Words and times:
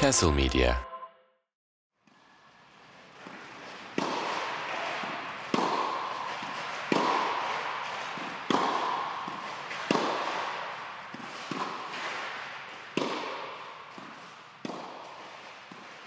Castle 0.00 0.32
Media 0.32 0.74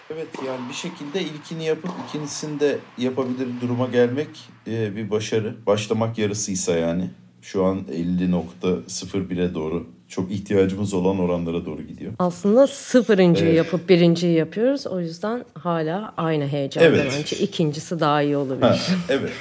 Evet 0.10 0.28
yani 0.48 0.70
bir 0.70 0.73
şekilde 0.73 1.21
ilkini 1.21 1.66
yapıp 1.66 1.92
ikincisini 2.07 2.60
de 2.60 2.80
yapabilir 2.98 3.48
duruma 3.62 3.88
gelmek 3.88 4.28
e, 4.68 4.96
bir 4.96 5.10
başarı. 5.10 5.55
Başlamak 5.66 6.18
yarısıysa 6.18 6.78
yani. 6.78 7.10
Şu 7.42 7.66
an 7.66 7.80
50.01'e 7.80 9.54
doğru 9.54 9.95
çok 10.09 10.31
ihtiyacımız 10.31 10.93
olan 10.93 11.19
oranlara 11.19 11.65
doğru 11.65 11.81
gidiyor. 11.81 12.11
Aslında 12.19 12.67
sıfırıncıyı 12.67 13.50
evet. 13.50 13.57
yapıp 13.57 13.89
birinciyi 13.89 14.33
yapıyoruz. 14.33 14.87
O 14.87 15.00
yüzden 15.00 15.46
hala 15.54 16.13
aynı 16.18 16.47
heyecandan 16.47 16.93
evet. 16.93 17.13
önce 17.19 17.37
ikincisi 17.37 18.00
daha 18.00 18.21
iyi 18.21 18.37
olabilir. 18.37 18.61
Ha, 18.61 18.77
evet. 19.10 19.32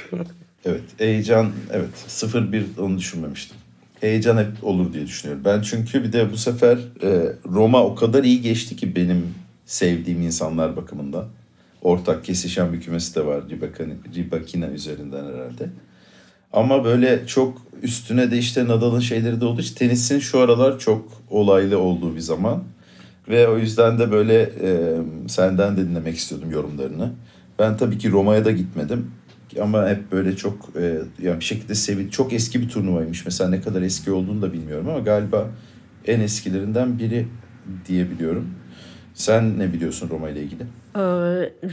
evet. 0.64 0.82
Heyecan 0.98 1.52
evet. 1.70 2.24
01 2.52 2.64
onu 2.80 2.98
düşünmemiştim. 2.98 3.56
Heyecan 4.00 4.38
hep 4.38 4.64
olur 4.64 4.92
diye 4.92 5.06
düşünüyorum. 5.06 5.44
Ben 5.44 5.62
çünkü 5.62 6.04
bir 6.04 6.12
de 6.12 6.32
bu 6.32 6.36
sefer 6.36 6.78
e, 7.02 7.32
Roma 7.52 7.84
o 7.84 7.94
kadar 7.94 8.24
iyi 8.24 8.42
geçti 8.42 8.76
ki 8.76 8.96
benim 8.96 9.34
sevdiğim 9.66 10.22
insanlar 10.22 10.76
bakımından. 10.76 11.24
Ortak 11.82 12.24
kesişen 12.24 12.72
bir 12.72 12.80
kümesi 12.80 13.14
de 13.14 13.26
var 13.26 13.42
Ribakina 14.16 14.66
üzerinden 14.66 15.24
herhalde. 15.24 15.68
Ama 16.54 16.84
böyle 16.84 17.26
çok 17.26 17.62
üstüne 17.82 18.30
de 18.30 18.38
işte 18.38 18.68
Nadal'ın 18.68 19.00
şeyleri 19.00 19.40
de 19.40 19.44
olduğu 19.44 19.60
için 19.60 19.74
tenisin 19.74 20.18
şu 20.18 20.40
aralar 20.40 20.78
çok 20.78 21.08
olaylı 21.30 21.78
olduğu 21.78 22.14
bir 22.14 22.20
zaman. 22.20 22.64
Ve 23.28 23.48
o 23.48 23.58
yüzden 23.58 23.98
de 23.98 24.12
böyle 24.12 24.42
e, 24.42 24.96
senden 25.28 25.76
de 25.76 25.88
dinlemek 25.88 26.16
istiyordum 26.16 26.50
yorumlarını. 26.50 27.12
Ben 27.58 27.76
tabii 27.76 27.98
ki 27.98 28.10
Roma'ya 28.10 28.44
da 28.44 28.50
gitmedim. 28.50 29.10
Ama 29.62 29.88
hep 29.88 30.12
böyle 30.12 30.36
çok 30.36 30.70
e, 30.76 30.98
yani 31.22 31.40
bir 31.40 31.44
şekilde 31.44 31.74
sevil 31.74 32.10
çok 32.10 32.32
eski 32.32 32.60
bir 32.60 32.68
turnuvaymış. 32.68 33.24
Mesela 33.24 33.50
ne 33.50 33.60
kadar 33.60 33.82
eski 33.82 34.12
olduğunu 34.12 34.42
da 34.42 34.52
bilmiyorum 34.52 34.88
ama 34.88 34.98
galiba 34.98 35.50
en 36.06 36.20
eskilerinden 36.20 36.98
biri 36.98 37.26
diyebiliyorum. 37.88 38.48
Sen 39.14 39.58
ne 39.58 39.72
biliyorsun 39.72 40.08
Roma 40.08 40.30
ile 40.30 40.42
ilgili? 40.42 40.62
Ee, 40.96 41.00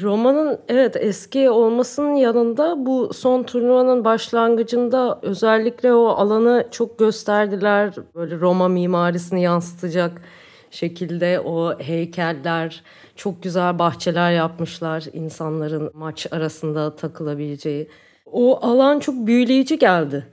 Roma'nın 0.01 0.59
evet 0.67 0.95
eski 0.99 1.49
olmasının 1.49 2.15
yanında 2.15 2.85
bu 2.85 3.13
son 3.13 3.43
turnuvanın 3.43 4.05
başlangıcında 4.05 5.19
özellikle 5.21 5.93
o 5.93 6.07
alanı 6.07 6.67
çok 6.71 6.99
gösterdiler. 6.99 7.93
Böyle 8.15 8.39
Roma 8.39 8.67
mimarisini 8.67 9.41
yansıtacak 9.41 10.21
şekilde 10.71 11.39
o 11.39 11.79
heykeller, 11.79 12.83
çok 13.15 13.43
güzel 13.43 13.79
bahçeler 13.79 14.31
yapmışlar 14.31 15.05
insanların 15.13 15.91
maç 15.93 16.27
arasında 16.31 16.95
takılabileceği. 16.95 17.87
O 18.25 18.59
alan 18.65 18.99
çok 18.99 19.15
büyüleyici 19.27 19.79
geldi 19.79 20.27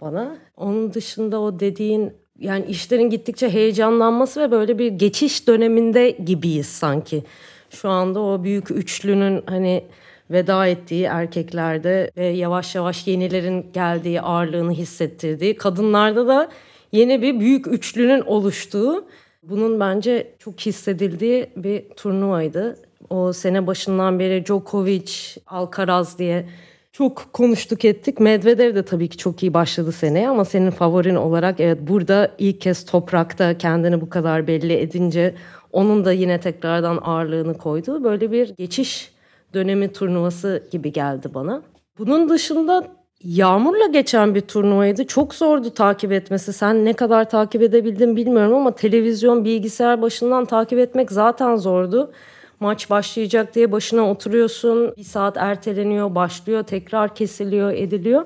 bana. 0.00 0.36
Onun 0.56 0.94
dışında 0.94 1.40
o 1.40 1.60
dediğin 1.60 2.12
yani 2.38 2.64
işlerin 2.66 3.10
gittikçe 3.10 3.50
heyecanlanması 3.50 4.40
ve 4.40 4.50
böyle 4.50 4.78
bir 4.78 4.92
geçiş 4.92 5.46
döneminde 5.46 6.10
gibiyiz 6.10 6.66
sanki. 6.66 7.24
Şu 7.70 7.88
anda 7.88 8.20
o 8.20 8.44
büyük 8.44 8.70
üçlünün 8.70 9.42
hani 9.46 9.84
veda 10.30 10.66
ettiği 10.66 11.04
erkeklerde 11.04 12.10
ve 12.16 12.26
yavaş 12.26 12.74
yavaş 12.74 13.06
yenilerin 13.06 13.72
geldiği 13.72 14.20
ağırlığını 14.20 14.72
hissettirdiği 14.72 15.56
kadınlarda 15.56 16.26
da 16.26 16.48
yeni 16.92 17.22
bir 17.22 17.40
büyük 17.40 17.66
üçlünün 17.66 18.20
oluştuğu 18.20 19.04
bunun 19.42 19.80
bence 19.80 20.34
çok 20.38 20.60
hissedildiği 20.60 21.50
bir 21.56 21.90
turnuvaydı. 21.90 22.78
O 23.10 23.32
sene 23.32 23.66
başından 23.66 24.18
beri 24.18 24.46
Djokovic, 24.46 25.12
Alcaraz 25.46 26.18
diye 26.18 26.46
çok 26.92 27.32
konuştuk 27.32 27.84
ettik. 27.84 28.20
Medvedev 28.20 28.74
de 28.74 28.84
tabii 28.84 29.08
ki 29.08 29.16
çok 29.16 29.42
iyi 29.42 29.54
başladı 29.54 29.92
seneye 29.92 30.28
ama 30.28 30.44
senin 30.44 30.70
favorin 30.70 31.14
olarak 31.14 31.60
evet 31.60 31.78
burada 31.80 32.30
ilk 32.38 32.60
kez 32.60 32.84
toprakta 32.84 33.58
kendini 33.58 34.00
bu 34.00 34.10
kadar 34.10 34.46
belli 34.46 34.72
edince 34.72 35.34
onun 35.72 36.04
da 36.04 36.12
yine 36.12 36.40
tekrardan 36.40 36.98
ağırlığını 37.02 37.58
koydu. 37.58 38.04
Böyle 38.04 38.32
bir 38.32 38.48
geçiş 38.48 39.12
dönemi 39.54 39.92
turnuvası 39.92 40.62
gibi 40.70 40.92
geldi 40.92 41.28
bana. 41.34 41.62
Bunun 41.98 42.28
dışında 42.28 42.84
yağmurla 43.24 43.86
geçen 43.86 44.34
bir 44.34 44.40
turnuvaydı. 44.40 45.06
Çok 45.06 45.34
zordu 45.34 45.70
takip 45.70 46.12
etmesi. 46.12 46.52
Sen 46.52 46.84
ne 46.84 46.92
kadar 46.92 47.30
takip 47.30 47.62
edebildin 47.62 48.16
bilmiyorum 48.16 48.54
ama 48.54 48.74
televizyon, 48.74 49.44
bilgisayar 49.44 50.02
başından 50.02 50.44
takip 50.44 50.78
etmek 50.78 51.12
zaten 51.12 51.56
zordu. 51.56 52.12
Maç 52.60 52.90
başlayacak 52.90 53.54
diye 53.54 53.72
başına 53.72 54.10
oturuyorsun. 54.10 54.94
Bir 54.96 55.04
saat 55.04 55.36
erteleniyor, 55.36 56.14
başlıyor, 56.14 56.62
tekrar 56.62 57.14
kesiliyor, 57.14 57.72
ediliyor. 57.72 58.24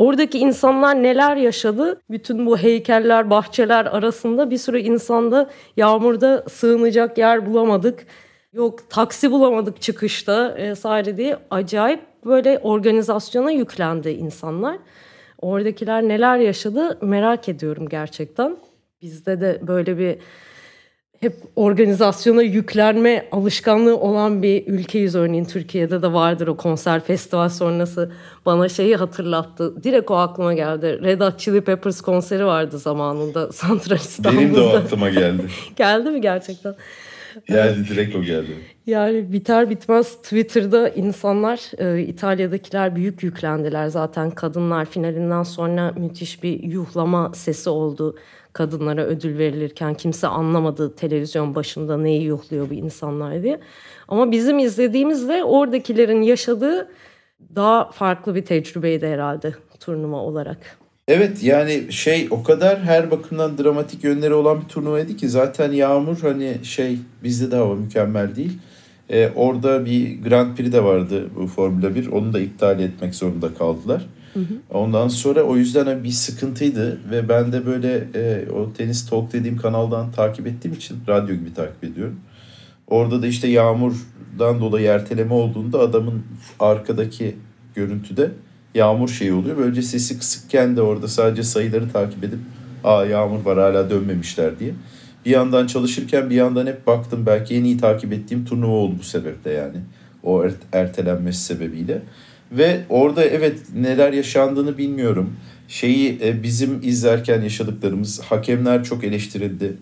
Oradaki 0.00 0.38
insanlar 0.38 1.02
neler 1.02 1.36
yaşadı? 1.36 2.00
Bütün 2.10 2.46
bu 2.46 2.58
heykeller, 2.58 3.30
bahçeler 3.30 3.86
arasında 3.86 4.50
bir 4.50 4.58
sürü 4.58 4.78
insanda 4.78 5.50
yağmurda 5.76 6.44
sığınacak 6.48 7.18
yer 7.18 7.46
bulamadık. 7.46 8.06
Yok 8.52 8.90
taksi 8.90 9.30
bulamadık 9.30 9.82
çıkışta 9.82 10.54
vesaire 10.56 11.16
diye 11.16 11.38
acayip 11.50 12.00
böyle 12.24 12.58
organizasyona 12.58 13.50
yüklendi 13.50 14.10
insanlar. 14.10 14.78
Oradakiler 15.38 16.02
neler 16.02 16.38
yaşadı 16.38 16.98
merak 17.02 17.48
ediyorum 17.48 17.88
gerçekten. 17.88 18.56
Bizde 19.02 19.40
de 19.40 19.60
böyle 19.66 19.98
bir 19.98 20.18
hep 21.20 21.34
organizasyona 21.56 22.42
yüklenme 22.42 23.28
alışkanlığı 23.32 23.96
olan 23.96 24.42
bir 24.42 24.66
ülkeyiz 24.66 25.14
örneğin 25.14 25.44
Türkiye'de 25.44 26.02
de 26.02 26.12
vardır 26.12 26.46
o 26.46 26.56
konser 26.56 27.04
festival 27.04 27.48
sonrası 27.48 28.12
bana 28.46 28.68
şeyi 28.68 28.96
hatırlattı. 28.96 29.82
Direkt 29.82 30.10
o 30.10 30.16
aklıma 30.16 30.54
geldi. 30.54 31.00
Red 31.02 31.20
Hot 31.20 31.38
Chili 31.38 31.60
Peppers 31.60 32.00
konseri 32.00 32.46
vardı 32.46 32.78
zamanında 32.78 33.52
Santral 33.52 33.96
İstanbul'da. 33.96 34.40
Benim 34.40 34.54
de 34.54 34.60
o 34.60 34.68
aklıma 34.68 35.08
geldi. 35.08 35.42
geldi 35.76 36.10
mi 36.10 36.20
gerçekten? 36.20 36.74
Yani 37.48 37.88
direkt 37.88 38.16
o 38.16 38.22
geldi. 38.22 38.50
Yani 38.86 39.32
biter 39.32 39.70
bitmez 39.70 40.16
Twitter'da 40.22 40.88
insanlar 40.88 41.60
e, 41.78 42.02
İtalya'dakiler 42.02 42.96
büyük 42.96 43.22
yüklendiler. 43.22 43.88
Zaten 43.88 44.30
kadınlar 44.30 44.84
finalinden 44.84 45.42
sonra 45.42 45.92
müthiş 45.96 46.42
bir 46.42 46.62
yuhlama 46.62 47.32
sesi 47.34 47.70
oldu 47.70 48.16
kadınlara 48.52 49.04
ödül 49.04 49.38
verilirken 49.38 49.94
kimse 49.94 50.26
anlamadı 50.26 50.96
televizyon 50.96 51.54
başında 51.54 51.96
neyi 51.96 52.22
yuhluyor 52.22 52.70
bu 52.70 52.74
insanlar 52.74 53.42
diye. 53.42 53.60
Ama 54.08 54.30
bizim 54.30 54.58
izlediğimizde 54.58 55.44
oradakilerin 55.44 56.22
yaşadığı 56.22 56.90
daha 57.54 57.90
farklı 57.90 58.34
bir 58.34 58.44
tecrübeydi 58.44 59.06
herhalde 59.06 59.54
turnuva 59.80 60.16
olarak. 60.16 60.79
Evet 61.12 61.42
yani 61.42 61.92
şey 61.92 62.28
o 62.30 62.42
kadar 62.42 62.82
her 62.82 63.10
bakımdan 63.10 63.58
dramatik 63.58 64.04
yönleri 64.04 64.34
olan 64.34 64.60
bir 64.60 64.66
turnuvaydı 64.66 65.16
ki 65.16 65.28
zaten 65.28 65.72
Yağmur 65.72 66.20
hani 66.20 66.56
şey 66.62 66.98
bizde 67.24 67.50
de 67.50 67.56
hava 67.56 67.74
mükemmel 67.74 68.36
değil. 68.36 68.58
Ee, 69.08 69.30
orada 69.34 69.84
bir 69.84 70.22
Grand 70.22 70.56
Prix 70.56 70.72
de 70.72 70.84
vardı 70.84 71.26
bu 71.36 71.46
Formula 71.46 71.94
1 71.94 72.06
onu 72.06 72.32
da 72.32 72.40
iptal 72.40 72.80
etmek 72.80 73.14
zorunda 73.14 73.54
kaldılar. 73.54 74.06
Hı 74.34 74.40
hı. 74.40 74.54
Ondan 74.70 75.08
sonra 75.08 75.42
o 75.42 75.56
yüzden 75.56 76.04
bir 76.04 76.10
sıkıntıydı 76.10 77.00
ve 77.10 77.28
ben 77.28 77.52
de 77.52 77.66
böyle 77.66 78.04
e, 78.14 78.50
o 78.50 78.72
Tenis 78.72 79.06
Talk 79.06 79.32
dediğim 79.32 79.56
kanaldan 79.56 80.12
takip 80.12 80.46
ettiğim 80.46 80.74
için 80.74 80.96
radyo 81.08 81.34
gibi 81.34 81.54
takip 81.54 81.84
ediyorum. 81.84 82.20
Orada 82.86 83.22
da 83.22 83.26
işte 83.26 83.48
yağmurdan 83.48 84.60
dolayı 84.60 84.86
erteleme 84.86 85.34
olduğunda 85.34 85.80
adamın 85.80 86.22
arkadaki 86.60 87.36
görüntüde 87.74 88.30
yağmur 88.74 89.08
şeyi 89.08 89.32
oluyor. 89.32 89.58
Böylece 89.58 89.82
sesi 89.82 90.18
kısıkken 90.18 90.76
de 90.76 90.82
orada 90.82 91.08
sadece 91.08 91.42
sayıları 91.42 91.92
takip 91.92 92.24
edip 92.24 92.38
aa 92.84 93.04
yağmur 93.04 93.44
var 93.44 93.58
hala 93.58 93.90
dönmemişler 93.90 94.58
diye. 94.58 94.70
Bir 95.26 95.30
yandan 95.30 95.66
çalışırken 95.66 96.30
bir 96.30 96.34
yandan 96.34 96.66
hep 96.66 96.86
baktım 96.86 97.26
belki 97.26 97.54
en 97.54 97.64
iyi 97.64 97.78
takip 97.78 98.12
ettiğim 98.12 98.44
turnuva 98.44 98.72
oldu 98.72 98.94
bu 98.98 99.02
sebeple 99.02 99.50
yani. 99.50 99.76
O 100.22 100.44
ertelenmesi 100.72 101.44
sebebiyle. 101.44 102.02
Ve 102.52 102.80
orada 102.88 103.24
evet 103.24 103.58
neler 103.74 104.12
yaşandığını 104.12 104.78
bilmiyorum. 104.78 105.36
Şeyi 105.68 106.18
e, 106.22 106.42
bizim 106.42 106.80
izlerken 106.82 107.42
yaşadıklarımız 107.42 108.20
hakemler 108.20 108.84
çok 108.84 109.04
eleştirildi. 109.04 109.76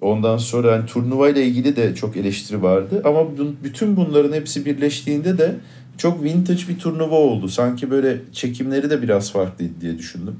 Ondan 0.00 0.36
sonra 0.36 0.72
yani 0.72 0.86
turnuva 0.86 1.28
ile 1.28 1.46
ilgili 1.46 1.76
de 1.76 1.94
çok 1.94 2.16
eleştiri 2.16 2.62
vardı. 2.62 3.02
Ama 3.04 3.20
bütün 3.64 3.96
bunların 3.96 4.32
hepsi 4.32 4.66
birleştiğinde 4.66 5.38
de 5.38 5.54
çok 5.98 6.24
vintage 6.24 6.68
bir 6.68 6.78
turnuva 6.78 7.14
oldu. 7.16 7.48
Sanki 7.48 7.90
böyle 7.90 8.18
çekimleri 8.32 8.90
de 8.90 9.02
biraz 9.02 9.32
farklıydı 9.32 9.80
diye 9.80 9.98
düşündüm. 9.98 10.36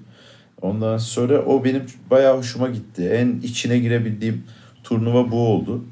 Ondan 0.62 0.98
sonra 0.98 1.44
o 1.44 1.64
benim 1.64 1.82
bayağı 2.10 2.38
hoşuma 2.38 2.68
gitti. 2.68 3.08
En 3.08 3.40
içine 3.42 3.78
girebildiğim 3.78 4.42
turnuva 4.84 5.30
bu 5.30 5.48
oldu. 5.48 5.84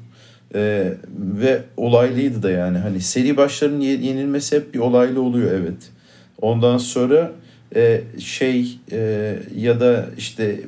Ee, 0.55 0.93
ve 1.19 1.61
olaylıydı 1.77 2.43
da 2.43 2.51
yani. 2.51 2.77
Hani 2.77 2.99
seri 2.99 3.37
başların 3.37 3.79
yenilmesi 3.79 4.55
hep 4.55 4.73
bir 4.73 4.79
olaylı 4.79 5.21
oluyor 5.21 5.51
evet. 5.51 5.91
Ondan 6.41 6.77
sonra 6.77 7.31
e, 7.75 8.01
şey 8.19 8.79
e, 8.91 9.35
ya 9.55 9.79
da 9.79 10.05
işte 10.17 10.59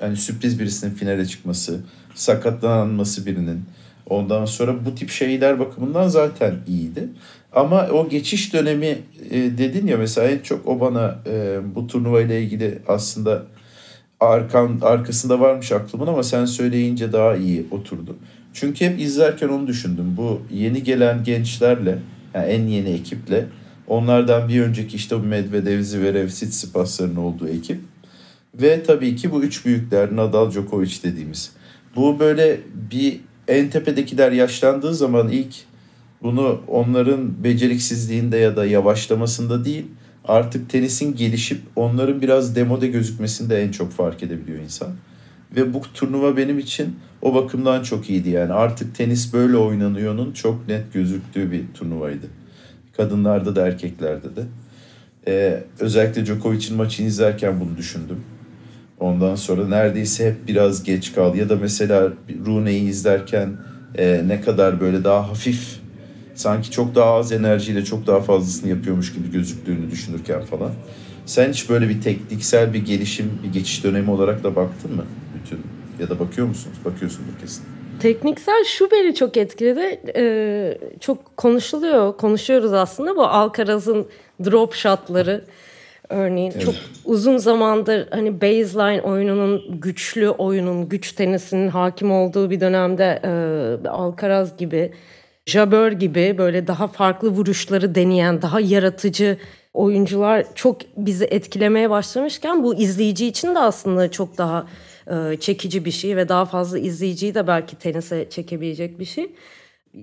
hani 0.00 0.16
sürpriz 0.16 0.60
birisinin 0.60 0.94
finale 0.94 1.26
çıkması. 1.26 1.80
sakatlanması 2.14 3.26
birinin. 3.26 3.64
Ondan 4.10 4.44
sonra 4.44 4.84
bu 4.86 4.94
tip 4.94 5.10
şeyler 5.10 5.60
bakımından 5.60 6.08
zaten 6.08 6.54
iyiydi. 6.66 7.08
Ama 7.56 7.88
o 7.88 8.08
geçiş 8.08 8.52
dönemi 8.52 8.98
e, 9.30 9.58
dedin 9.58 9.86
ya 9.86 9.98
mesela 9.98 10.28
en 10.28 10.38
çok 10.38 10.68
o 10.68 10.80
bana 10.80 11.18
e, 11.26 11.58
bu 11.74 11.86
turnuva 11.86 12.20
ile 12.20 12.42
ilgili 12.42 12.78
aslında 12.88 13.42
arkan, 14.20 14.78
arkasında 14.82 15.40
varmış 15.40 15.72
aklımın 15.72 16.06
ama 16.06 16.22
sen 16.22 16.44
söyleyince 16.44 17.12
daha 17.12 17.36
iyi 17.36 17.66
oturdu. 17.70 18.16
Çünkü 18.52 18.84
hep 18.84 19.00
izlerken 19.00 19.48
onu 19.48 19.66
düşündüm. 19.66 20.14
Bu 20.16 20.40
yeni 20.52 20.82
gelen 20.82 21.24
gençlerle 21.24 21.98
yani 22.34 22.46
en 22.46 22.66
yeni 22.66 22.88
ekiple 22.88 23.46
onlardan 23.86 24.48
bir 24.48 24.60
önceki 24.60 24.96
işte 24.96 25.16
bu 25.16 25.22
Medvedev, 25.22 25.82
Zverev, 25.82 26.28
Tsitsipas'ların 26.28 27.16
olduğu 27.16 27.48
ekip 27.48 27.80
ve 28.54 28.82
tabii 28.82 29.16
ki 29.16 29.32
bu 29.32 29.42
üç 29.42 29.66
büyükler 29.66 30.16
Nadal, 30.16 30.50
Djokovic 30.50 31.02
dediğimiz. 31.02 31.52
Bu 31.96 32.18
böyle 32.18 32.60
bir 32.90 33.20
en 33.48 33.70
tepedekiler 33.70 34.32
yaşlandığı 34.32 34.94
zaman 34.94 35.28
ilk 35.28 35.54
bunu 36.26 36.60
onların 36.68 37.44
beceriksizliğinde 37.44 38.36
ya 38.36 38.56
da 38.56 38.66
yavaşlamasında 38.66 39.64
değil 39.64 39.86
artık 40.24 40.70
tenisin 40.70 41.16
gelişip 41.16 41.60
onların 41.76 42.22
biraz 42.22 42.56
demode 42.56 42.86
gözükmesinde 42.86 43.62
en 43.62 43.70
çok 43.70 43.92
fark 43.92 44.22
edebiliyor 44.22 44.58
insan. 44.58 44.88
Ve 45.56 45.74
bu 45.74 45.82
turnuva 45.94 46.36
benim 46.36 46.58
için 46.58 46.96
o 47.22 47.34
bakımdan 47.34 47.82
çok 47.82 48.10
iyiydi 48.10 48.30
yani 48.30 48.52
artık 48.52 48.94
tenis 48.94 49.32
böyle 49.32 49.56
oynanıyor'nun 49.56 50.32
çok 50.32 50.68
net 50.68 50.92
gözüktüğü 50.92 51.52
bir 51.52 51.62
turnuvaydı. 51.74 52.26
Kadınlarda 52.96 53.56
da 53.56 53.66
erkeklerde 53.66 54.36
de. 54.36 54.42
Ee, 55.28 55.62
özellikle 55.80 56.26
Djokovic'in 56.26 56.76
maçını 56.76 57.06
izlerken 57.06 57.60
bunu 57.60 57.76
düşündüm. 57.76 58.20
Ondan 59.00 59.34
sonra 59.34 59.68
neredeyse 59.68 60.26
hep 60.26 60.48
biraz 60.48 60.82
geç 60.82 61.14
kaldı. 61.14 61.38
Ya 61.38 61.48
da 61.48 61.56
mesela 61.56 62.12
Rooney'i 62.46 62.88
izlerken 62.88 63.56
e, 63.98 64.22
ne 64.26 64.40
kadar 64.40 64.80
böyle 64.80 65.04
daha 65.04 65.28
hafif 65.28 65.85
sanki 66.36 66.70
çok 66.70 66.94
daha 66.94 67.14
az 67.14 67.32
enerjiyle 67.32 67.84
çok 67.84 68.06
daha 68.06 68.20
fazlasını 68.20 68.70
yapıyormuş 68.70 69.14
gibi 69.14 69.30
gözüktüğünü 69.30 69.90
düşünürken 69.90 70.40
falan. 70.42 70.70
Sen 71.26 71.50
hiç 71.50 71.70
böyle 71.70 71.88
bir 71.88 72.02
tekniksel 72.02 72.74
bir 72.74 72.84
gelişim, 72.84 73.38
bir 73.44 73.52
geçiş 73.52 73.84
dönemi 73.84 74.10
olarak 74.10 74.44
da 74.44 74.56
baktın 74.56 74.96
mı? 74.96 75.04
Bütün 75.34 75.60
ya 76.00 76.10
da 76.10 76.20
bakıyor 76.20 76.46
musunuz? 76.46 76.76
Bakıyorsundur 76.84 77.38
kesin. 77.40 77.64
Tekniksel 78.00 78.64
şu 78.64 78.90
beni 78.90 79.14
çok 79.14 79.36
etkiledi. 79.36 80.00
Ee, 80.16 80.78
çok 81.00 81.36
konuşuluyor, 81.36 82.16
konuşuyoruz 82.16 82.72
aslında 82.72 83.16
bu 83.16 83.22
Alcaraz'ın 83.26 84.06
drop 84.44 84.74
shotları. 84.74 85.44
Örneğin 86.08 86.52
evet. 86.54 86.64
çok 86.64 86.74
uzun 87.04 87.36
zamandır 87.36 88.08
hani 88.10 88.40
baseline 88.40 89.02
oyununun 89.02 89.80
güçlü 89.80 90.28
oyunun, 90.28 90.88
güç 90.88 91.12
tenisinin 91.12 91.68
hakim 91.68 92.12
olduğu 92.12 92.50
bir 92.50 92.60
dönemde 92.60 93.20
e, 93.84 93.88
Alcaraz 93.88 94.56
gibi, 94.56 94.92
Jabeur 95.46 95.92
gibi 95.92 96.34
böyle 96.38 96.66
daha 96.66 96.88
farklı 96.88 97.28
vuruşları 97.28 97.94
deneyen, 97.94 98.42
daha 98.42 98.60
yaratıcı 98.60 99.38
oyuncular 99.74 100.46
çok 100.54 100.76
bizi 100.96 101.24
etkilemeye 101.24 101.90
başlamışken 101.90 102.64
bu 102.64 102.74
izleyici 102.74 103.26
için 103.26 103.54
de 103.54 103.58
aslında 103.58 104.10
çok 104.10 104.38
daha 104.38 104.66
e, 105.10 105.36
çekici 105.40 105.84
bir 105.84 105.90
şey 105.90 106.16
ve 106.16 106.28
daha 106.28 106.44
fazla 106.44 106.78
izleyiciyi 106.78 107.34
de 107.34 107.46
belki 107.46 107.76
tenise 107.76 108.30
çekebilecek 108.30 108.98
bir 108.98 109.04
şey. 109.04 109.34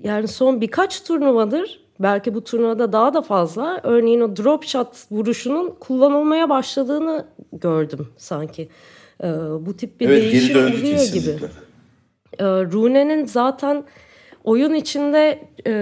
Yani 0.02 0.28
son 0.28 0.60
birkaç 0.60 1.02
turnuvadır 1.02 1.80
belki 2.00 2.34
bu 2.34 2.44
turnuvada 2.44 2.92
daha 2.92 3.14
da 3.14 3.22
fazla 3.22 3.80
örneğin 3.82 4.20
o 4.20 4.36
drop 4.36 4.64
shot 4.64 4.88
vuruşunun 5.10 5.74
kullanılmaya 5.80 6.48
başladığını 6.48 7.26
gördüm 7.52 8.08
sanki. 8.16 8.68
E, 9.22 9.28
bu 9.60 9.76
tip 9.76 10.00
bir 10.00 10.08
evet, 10.08 10.22
değişim 10.22 10.56
oluyor 10.56 11.04
gibi. 11.12 11.38
E, 12.38 12.44
Rune'nin 12.44 13.24
zaten 13.24 13.84
oyun 14.44 14.74
içinde 14.74 15.48
e, 15.66 15.74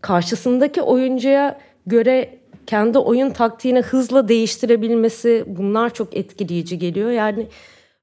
karşısındaki 0.00 0.82
oyuncuya 0.82 1.60
göre 1.86 2.38
kendi 2.66 2.98
oyun 2.98 3.30
taktiğini 3.30 3.80
hızla 3.80 4.28
değiştirebilmesi 4.28 5.44
bunlar 5.46 5.94
çok 5.94 6.16
etkileyici 6.16 6.78
geliyor. 6.78 7.10
Yani 7.10 7.46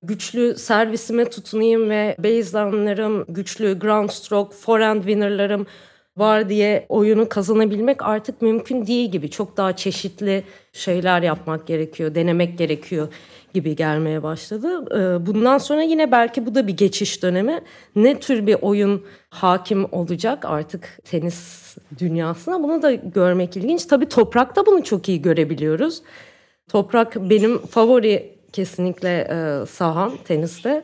güçlü 0.03 0.55
servisime 0.55 1.25
tutunayım 1.25 1.89
ve 1.89 2.15
baseline'larım, 2.19 3.25
güçlü 3.29 3.79
ground 3.79 4.09
stroke, 4.09 4.55
forehand 4.55 5.01
winner'larım 5.01 5.67
var 6.17 6.49
diye 6.49 6.85
oyunu 6.89 7.29
kazanabilmek 7.29 8.03
artık 8.03 8.41
mümkün 8.41 8.87
değil 8.87 9.11
gibi. 9.11 9.29
Çok 9.29 9.57
daha 9.57 9.75
çeşitli 9.75 10.43
şeyler 10.73 11.21
yapmak 11.21 11.67
gerekiyor, 11.67 12.15
denemek 12.15 12.57
gerekiyor 12.57 13.07
gibi 13.57 13.75
gelmeye 13.75 14.23
başladı. 14.23 14.85
Ee, 14.91 15.25
bundan 15.25 15.57
sonra 15.57 15.81
yine 15.81 16.11
belki 16.11 16.45
bu 16.45 16.55
da 16.55 16.67
bir 16.67 16.77
geçiş 16.77 17.23
dönemi. 17.23 17.61
Ne 17.95 18.19
tür 18.19 18.47
bir 18.47 18.57
oyun 18.61 19.05
hakim 19.29 19.93
olacak 19.93 20.45
artık 20.45 20.99
tenis 21.05 21.75
dünyasına 21.99 22.63
bunu 22.63 22.81
da 22.81 22.93
görmek 22.93 23.57
ilginç. 23.57 23.85
Tabii 23.85 24.09
toprakta 24.09 24.65
bunu 24.65 24.83
çok 24.83 25.09
iyi 25.09 25.21
görebiliyoruz. 25.21 26.01
Toprak 26.67 27.15
benim 27.15 27.57
favori 27.57 28.37
kesinlikle 28.53 29.27
e, 29.31 29.65
saham 29.65 30.17
teniste. 30.17 30.83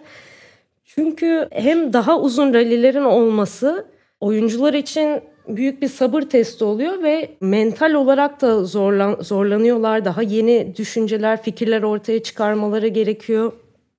Çünkü 0.85 1.47
hem 1.51 1.93
daha 1.93 2.19
uzun 2.19 2.53
rallilerin 2.53 3.03
olması 3.03 3.85
oyuncular 4.19 4.73
için 4.73 5.21
büyük 5.47 5.81
bir 5.81 5.87
sabır 5.87 6.21
testi 6.21 6.63
oluyor 6.63 7.03
ve 7.03 7.29
mental 7.41 7.93
olarak 7.93 8.41
da 8.41 8.63
zorlan, 8.63 9.17
zorlanıyorlar. 9.21 10.05
Daha 10.05 10.21
yeni 10.21 10.73
düşünceler, 10.75 11.43
fikirler 11.43 11.83
ortaya 11.83 12.23
çıkarmaları 12.23 12.87
gerekiyor. 12.87 13.51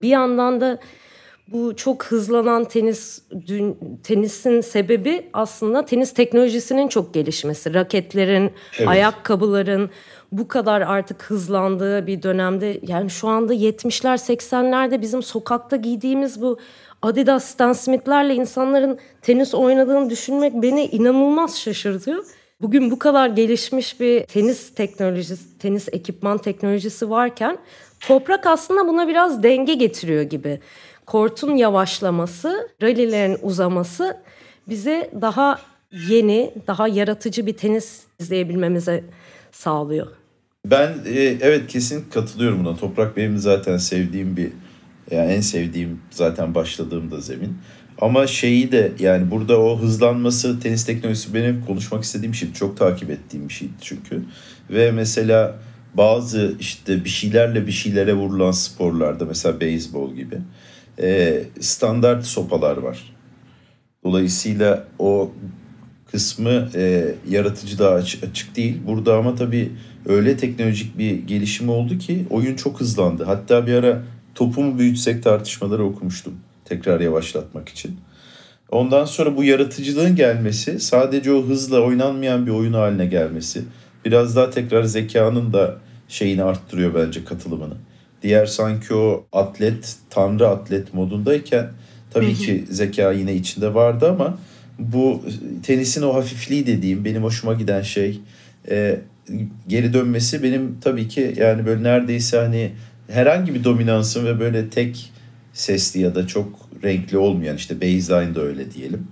Bir 0.03 0.09
yandan 0.09 0.61
da 0.61 0.79
bu 1.49 1.77
çok 1.77 2.05
hızlanan 2.05 2.65
tenis 2.65 3.23
dün, 3.47 3.79
tenisin 4.03 4.61
sebebi 4.61 5.27
aslında 5.33 5.85
tenis 5.85 6.15
teknolojisinin 6.15 6.89
çok 6.89 7.15
gelişmesi. 7.15 7.75
Raketlerin, 7.75 8.53
evet. 8.79 8.89
ayakkabıların 8.89 9.91
bu 10.39 10.49
kadar 10.49 10.81
artık 10.81 11.23
hızlandığı 11.23 12.07
bir 12.07 12.23
dönemde 12.23 12.81
yani 12.83 13.11
şu 13.11 13.29
anda 13.29 13.55
70'ler 13.55 14.35
80'lerde 14.35 15.01
bizim 15.01 15.23
sokakta 15.23 15.77
giydiğimiz 15.77 16.43
bu 16.43 16.59
Adidas 17.03 17.45
Stan 17.45 17.73
Smith'lerle 17.73 18.35
insanların 18.35 18.99
tenis 19.23 19.55
oynadığını 19.55 20.11
düşünmek 20.11 20.53
beni 20.55 20.85
inanılmaz 20.85 21.61
şaşırtıyor. 21.61 22.25
Bugün 22.61 22.91
bu 22.91 22.99
kadar 22.99 23.29
gelişmiş 23.29 24.01
bir 24.01 24.25
tenis 24.25 24.75
teknolojisi, 24.75 25.59
tenis 25.59 25.89
ekipman 25.93 26.39
teknolojisi 26.39 27.11
varken 27.11 27.59
toprak 28.01 28.47
aslında 28.47 28.89
buna 28.89 29.09
biraz 29.09 29.43
denge 29.43 29.75
getiriyor 29.75 30.23
gibi. 30.23 30.61
Kortun 31.07 31.57
yavaşlaması, 31.57 32.69
rallilerin 32.83 33.39
uzaması 33.43 34.17
bize 34.69 35.11
daha 35.21 35.59
yeni, 36.09 36.55
daha 36.67 36.89
yaratıcı 36.89 37.47
bir 37.47 37.57
tenis 37.57 38.03
izleyebilmemize 38.21 39.05
sağlıyor. 39.53 40.24
Ben 40.65 40.95
e, 41.07 41.21
evet 41.41 41.67
kesin 41.67 42.05
katılıyorum 42.11 42.65
buna. 42.65 42.77
Toprak 42.77 43.17
benim 43.17 43.39
zaten 43.39 43.77
sevdiğim 43.77 44.37
bir 44.37 44.53
yani 45.11 45.33
en 45.33 45.41
sevdiğim 45.41 46.01
zaten 46.11 46.55
başladığımda 46.55 47.21
zemin. 47.21 47.59
Ama 48.01 48.27
şeyi 48.27 48.73
de 48.73 48.93
yani 48.99 49.31
burada 49.31 49.61
o 49.61 49.79
hızlanması 49.79 50.61
tenis 50.61 50.87
teknolojisi 50.87 51.35
benim 51.35 51.65
konuşmak 51.67 52.05
istediğim 52.05 52.35
şey 52.35 52.53
çok 52.53 52.77
takip 52.77 53.11
ettiğim 53.11 53.49
bir 53.49 53.55
şeydi 53.55 53.73
çünkü. 53.81 54.23
Ve 54.71 54.91
mesela 54.91 55.59
bazı 55.95 56.55
işte 56.61 57.05
bir 57.05 57.09
şeylerle 57.09 57.67
bir 57.67 57.73
şeylere 57.73 58.15
vurulan 58.15 58.51
sporlarda 58.51 59.25
mesela 59.25 59.61
beyzbol 59.61 60.15
gibi 60.15 60.39
e, 61.01 61.43
standart 61.61 62.25
sopalar 62.25 62.77
var. 62.77 63.15
Dolayısıyla 64.05 64.89
o 64.99 65.33
kısmı 66.15 66.69
e, 66.75 67.15
yaratıcı 67.29 67.79
daha 67.79 67.95
açık, 67.95 68.25
açık 68.25 68.57
değil. 68.57 68.77
Burada 68.87 69.17
ama 69.17 69.35
tabii 69.35 69.73
öyle 70.07 70.37
teknolojik 70.37 70.99
bir 70.99 71.13
gelişim 71.13 71.69
oldu 71.69 71.99
ki 71.99 72.27
oyun 72.31 72.57
çok 72.57 72.81
hızlandı. 72.81 73.25
Hatta 73.25 73.67
bir 73.67 73.75
ara 73.75 74.03
topu 74.35 74.63
mu 74.63 74.79
büyütsek 74.79 75.23
tartışmaları 75.23 75.85
okumuştum 75.85 76.35
tekrar 76.65 77.01
yavaşlatmak 77.01 77.69
için. 77.69 77.97
Ondan 78.71 79.05
sonra 79.05 79.37
bu 79.37 79.45
yaratıcılığın 79.45 80.17
gelmesi 80.17 80.81
sadece 80.81 81.33
o 81.33 81.43
hızla 81.43 81.81
oynanmayan 81.81 82.47
bir 82.47 82.51
oyun 82.51 82.73
haline 82.73 83.07
gelmesi 83.07 83.63
biraz 84.05 84.37
daha 84.37 84.51
tekrar 84.51 84.83
zekanın 84.83 85.53
da 85.53 85.77
şeyini 86.09 86.43
arttırıyor 86.43 86.95
bence 86.95 87.25
katılımını. 87.25 87.75
Diğer 88.23 88.47
sanki 88.47 88.95
o 88.95 89.27
atlet, 89.33 89.97
tanrı 90.11 90.49
atlet 90.49 90.95
modundayken 90.95 91.71
tabii 92.11 92.35
ki 92.35 92.65
zeka 92.71 93.13
yine 93.13 93.35
içinde 93.35 93.75
vardı 93.75 94.11
ama 94.11 94.39
bu 94.79 95.23
tenisin 95.63 96.03
o 96.03 96.15
hafifliği 96.15 96.67
dediğim 96.67 97.05
benim 97.05 97.23
hoşuma 97.23 97.55
giden 97.55 97.83
şey 97.83 98.21
e, 98.71 99.01
geri 99.69 99.93
dönmesi 99.93 100.43
benim 100.43 100.77
tabii 100.81 101.09
ki 101.09 101.35
yani 101.37 101.67
böyle 101.67 101.83
neredeyse 101.83 102.39
hani 102.39 102.73
herhangi 103.09 103.55
bir 103.55 103.65
dominansın 103.65 104.27
ve 104.27 104.41
böyle 104.41 104.71
tek 104.71 105.13
sesli 105.53 106.01
ya 106.01 106.15
da 106.15 106.27
çok 106.27 106.69
renkli 106.85 107.19
olmayan 107.19 107.57
işte 107.57 107.81
baseline 107.81 108.35
de 108.35 108.41
öyle 108.41 108.73
diyelim. 108.73 109.07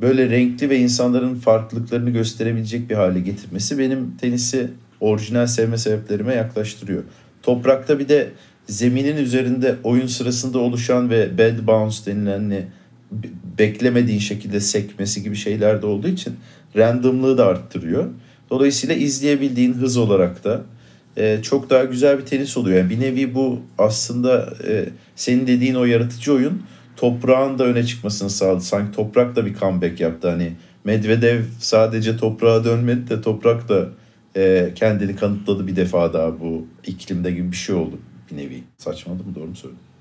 Böyle 0.00 0.30
renkli 0.30 0.70
ve 0.70 0.78
insanların 0.78 1.34
farklılıklarını 1.34 2.10
gösterebilecek 2.10 2.90
bir 2.90 2.94
hale 2.94 3.20
getirmesi 3.20 3.78
benim 3.78 4.16
tenisi 4.20 4.70
orijinal 5.00 5.46
sevme 5.46 5.78
sebeplerime 5.78 6.34
yaklaştırıyor. 6.34 7.02
Toprakta 7.42 7.98
bir 7.98 8.08
de 8.08 8.28
zeminin 8.66 9.16
üzerinde 9.16 9.76
oyun 9.84 10.06
sırasında 10.06 10.58
oluşan 10.58 11.10
ve 11.10 11.38
bad 11.38 11.66
bounce 11.66 11.96
denilen 12.06 12.66
beklemediğin 13.58 14.18
şekilde 14.18 14.60
sekmesi 14.60 15.22
gibi 15.22 15.36
şeyler 15.36 15.82
de 15.82 15.86
olduğu 15.86 16.08
için 16.08 16.34
randomlığı 16.76 17.38
da 17.38 17.46
arttırıyor. 17.46 18.06
Dolayısıyla 18.50 18.94
izleyebildiğin 18.94 19.72
hız 19.72 19.96
olarak 19.96 20.44
da 20.44 20.62
e, 21.16 21.38
çok 21.42 21.70
daha 21.70 21.84
güzel 21.84 22.18
bir 22.18 22.24
tenis 22.26 22.56
oluyor. 22.56 22.78
Yani 22.78 22.90
bir 22.90 23.00
nevi 23.00 23.34
bu 23.34 23.60
aslında 23.78 24.54
e, 24.68 24.88
senin 25.16 25.46
dediğin 25.46 25.74
o 25.74 25.84
yaratıcı 25.84 26.32
oyun 26.32 26.62
toprağın 26.96 27.58
da 27.58 27.64
öne 27.64 27.86
çıkmasını 27.86 28.30
sağladı. 28.30 28.60
Sanki 28.60 28.96
toprak 28.96 29.36
da 29.36 29.46
bir 29.46 29.54
comeback 29.54 30.00
yaptı. 30.00 30.30
Hani 30.30 30.52
Medvedev 30.84 31.42
sadece 31.58 32.16
toprağa 32.16 32.64
dönmedi 32.64 33.10
de 33.10 33.22
toprak 33.22 33.68
da 33.68 33.88
e, 34.36 34.72
kendini 34.74 35.16
kanıtladı 35.16 35.66
bir 35.66 35.76
defa 35.76 36.12
daha 36.12 36.40
bu 36.40 36.66
iklimde 36.86 37.30
gibi 37.30 37.52
bir 37.52 37.56
şey 37.56 37.74
oldu 37.74 37.98
bir 38.30 38.36
nevi. 38.36 38.62
Saçmaladım 38.78 39.34
doğru 39.34 39.46
mu 39.46 39.56
söyledim? 39.56 39.93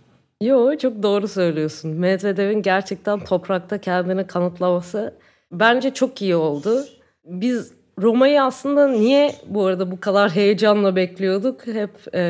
Yo 0.44 0.78
çok 0.78 1.04
doğru 1.04 1.28
söylüyorsun. 1.28 1.92
Medvedev'in 1.92 2.62
gerçekten 2.62 3.20
toprakta 3.20 3.78
kendini 3.78 4.28
kanıtlaması 4.28 5.14
bence 5.52 5.94
çok 5.94 6.22
iyi 6.22 6.36
oldu. 6.36 6.86
Biz 7.26 7.74
Roma'yı 8.02 8.44
aslında 8.44 8.88
niye 8.88 9.36
bu 9.48 9.66
arada 9.66 9.92
bu 9.92 10.00
kadar 10.00 10.32
heyecanla 10.32 10.96
bekliyorduk? 10.96 11.68
Hep 11.68 12.16
e, 12.16 12.22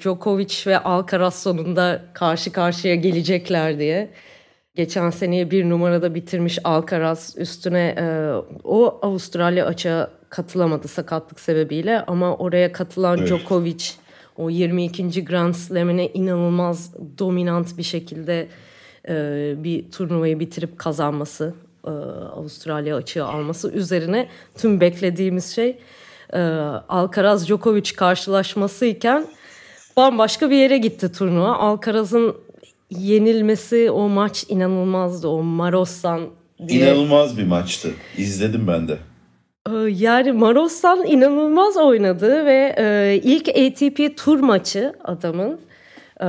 Djokovic 0.00 0.54
ve 0.66 0.78
Alcaraz 0.78 1.42
sonunda 1.42 2.02
karşı 2.14 2.52
karşıya 2.52 2.94
gelecekler 2.94 3.78
diye. 3.78 4.10
Geçen 4.74 5.10
seneye 5.10 5.50
bir 5.50 5.68
numarada 5.68 6.14
bitirmiş 6.14 6.58
Alcaraz 6.64 7.34
üstüne 7.36 7.94
e, 7.98 8.04
o 8.64 8.98
Avustralya 9.02 9.66
açığa 9.66 10.10
katılamadı 10.28 10.88
sakatlık 10.88 11.40
sebebiyle 11.40 12.04
ama 12.06 12.36
oraya 12.36 12.72
katılan 12.72 13.18
evet. 13.18 13.28
Djokovic 13.28 13.84
o 14.40 14.50
22. 14.50 15.24
Grand 15.24 15.54
Slam'ine 15.54 16.08
inanılmaz 16.08 16.94
dominant 17.18 17.78
bir 17.78 17.82
şekilde 17.82 18.48
e, 19.08 19.54
bir 19.56 19.90
turnuvayı 19.90 20.40
bitirip 20.40 20.78
kazanması, 20.78 21.54
e, 21.86 21.90
Avustralya 21.90 22.96
açığı 22.96 23.24
alması 23.24 23.70
üzerine 23.70 24.28
tüm 24.58 24.80
beklediğimiz 24.80 25.54
şey 25.54 25.78
e, 26.32 26.40
Alcaraz 26.88 27.48
Djokovic 27.48 27.92
karşılaşması 27.96 28.86
iken 28.86 29.26
bambaşka 29.96 30.50
bir 30.50 30.56
yere 30.56 30.78
gitti 30.78 31.12
turnuva. 31.12 31.56
Alcaraz'ın 31.56 32.36
yenilmesi 32.90 33.90
o 33.90 34.08
maç 34.08 34.44
inanılmazdı. 34.48 35.28
O 35.28 35.42
Marossan 35.42 36.20
diye. 36.68 36.86
İnanılmaz 36.86 37.38
bir 37.38 37.46
maçtı. 37.46 37.90
İzledim 38.16 38.68
ben 38.68 38.88
de. 38.88 38.98
Ee, 39.68 39.72
yani 39.90 40.32
Marossan 40.32 41.04
inanılmaz 41.04 41.76
oynadı 41.76 42.46
ve 42.46 42.74
e, 42.78 43.20
ilk 43.22 43.48
ATP 43.48 44.16
tur 44.16 44.40
maçı 44.40 44.92
adamın. 45.04 45.60
Ee, 46.20 46.26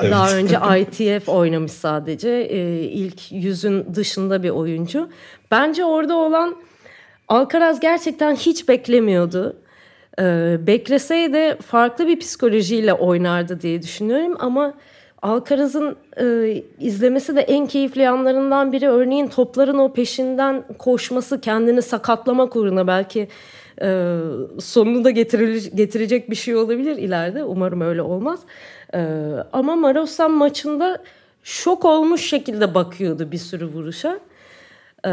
evet. 0.00 0.12
Daha 0.12 0.36
önce 0.36 0.56
ITF 0.80 1.28
oynamış 1.28 1.72
sadece. 1.72 2.30
Ee, 2.30 2.82
ilk 2.82 3.32
yüzün 3.32 3.94
dışında 3.94 4.42
bir 4.42 4.50
oyuncu. 4.50 5.08
Bence 5.50 5.84
orada 5.84 6.16
olan 6.16 6.56
Alcaraz 7.28 7.80
gerçekten 7.80 8.34
hiç 8.34 8.68
beklemiyordu. 8.68 9.56
Bekleseydi 10.66 11.56
farklı 11.66 12.06
bir 12.06 12.18
psikolojiyle 12.18 12.92
oynardı 12.92 13.60
diye 13.60 13.82
düşünüyorum 13.82 14.36
ama 14.38 14.74
Alcaraz'ın 15.22 15.96
e, 16.20 16.62
izlemesi 16.80 17.36
de 17.36 17.40
en 17.40 17.66
keyifli 17.66 18.02
yanlarından 18.02 18.72
biri. 18.72 18.88
Örneğin 18.88 19.26
topların 19.26 19.78
o 19.78 19.92
peşinden 19.92 20.64
koşması, 20.78 21.40
kendini 21.40 21.82
sakatlamak 21.82 22.56
uğruna 22.56 22.86
belki 22.86 23.28
e, 23.82 24.16
sonunu 24.60 25.04
da 25.04 25.10
getirecek 25.10 26.30
bir 26.30 26.34
şey 26.34 26.56
olabilir 26.56 26.96
ileride. 26.96 27.44
Umarım 27.44 27.80
öyle 27.80 28.02
olmaz. 28.02 28.40
E, 28.94 29.00
ama 29.52 29.76
Marosan 29.76 30.30
maçında 30.30 31.02
şok 31.42 31.84
olmuş 31.84 32.28
şekilde 32.28 32.74
bakıyordu 32.74 33.32
bir 33.32 33.38
sürü 33.38 33.66
vuruşa. 33.66 34.20
E, 35.06 35.10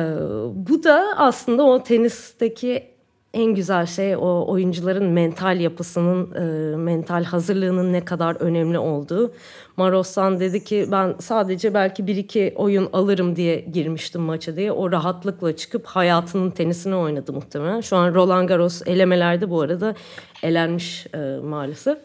bu 0.53 0.83
da 0.83 1.13
aslında 1.17 1.63
o 1.63 1.83
tenisteki 1.83 2.94
en 3.35 3.55
güzel 3.55 3.85
şey 3.85 4.15
o 4.15 4.45
oyuncuların 4.47 5.05
mental 5.05 5.59
yapısının, 5.59 6.31
e, 6.33 6.75
mental 6.75 7.23
hazırlığının 7.23 7.93
ne 7.93 8.05
kadar 8.05 8.35
önemli 8.35 8.77
olduğu. 8.79 9.33
Marossan 9.77 10.39
dedi 10.39 10.63
ki 10.63 10.87
ben 10.91 11.15
sadece 11.19 11.73
belki 11.73 12.07
bir 12.07 12.15
iki 12.15 12.53
oyun 12.55 12.89
alırım 12.93 13.35
diye 13.35 13.59
girmiştim 13.59 14.21
maça 14.21 14.55
diye. 14.55 14.71
O 14.71 14.91
rahatlıkla 14.91 15.55
çıkıp 15.55 15.85
hayatının 15.85 16.51
tenisini 16.51 16.95
oynadı 16.95 17.33
muhtemelen. 17.33 17.81
Şu 17.81 17.95
an 17.97 18.15
Roland 18.15 18.49
Garros 18.49 18.81
elemelerde 18.85 19.49
bu 19.49 19.61
arada 19.61 19.95
elenmiş 20.43 21.07
e, 21.13 21.39
maalesef. 21.43 21.97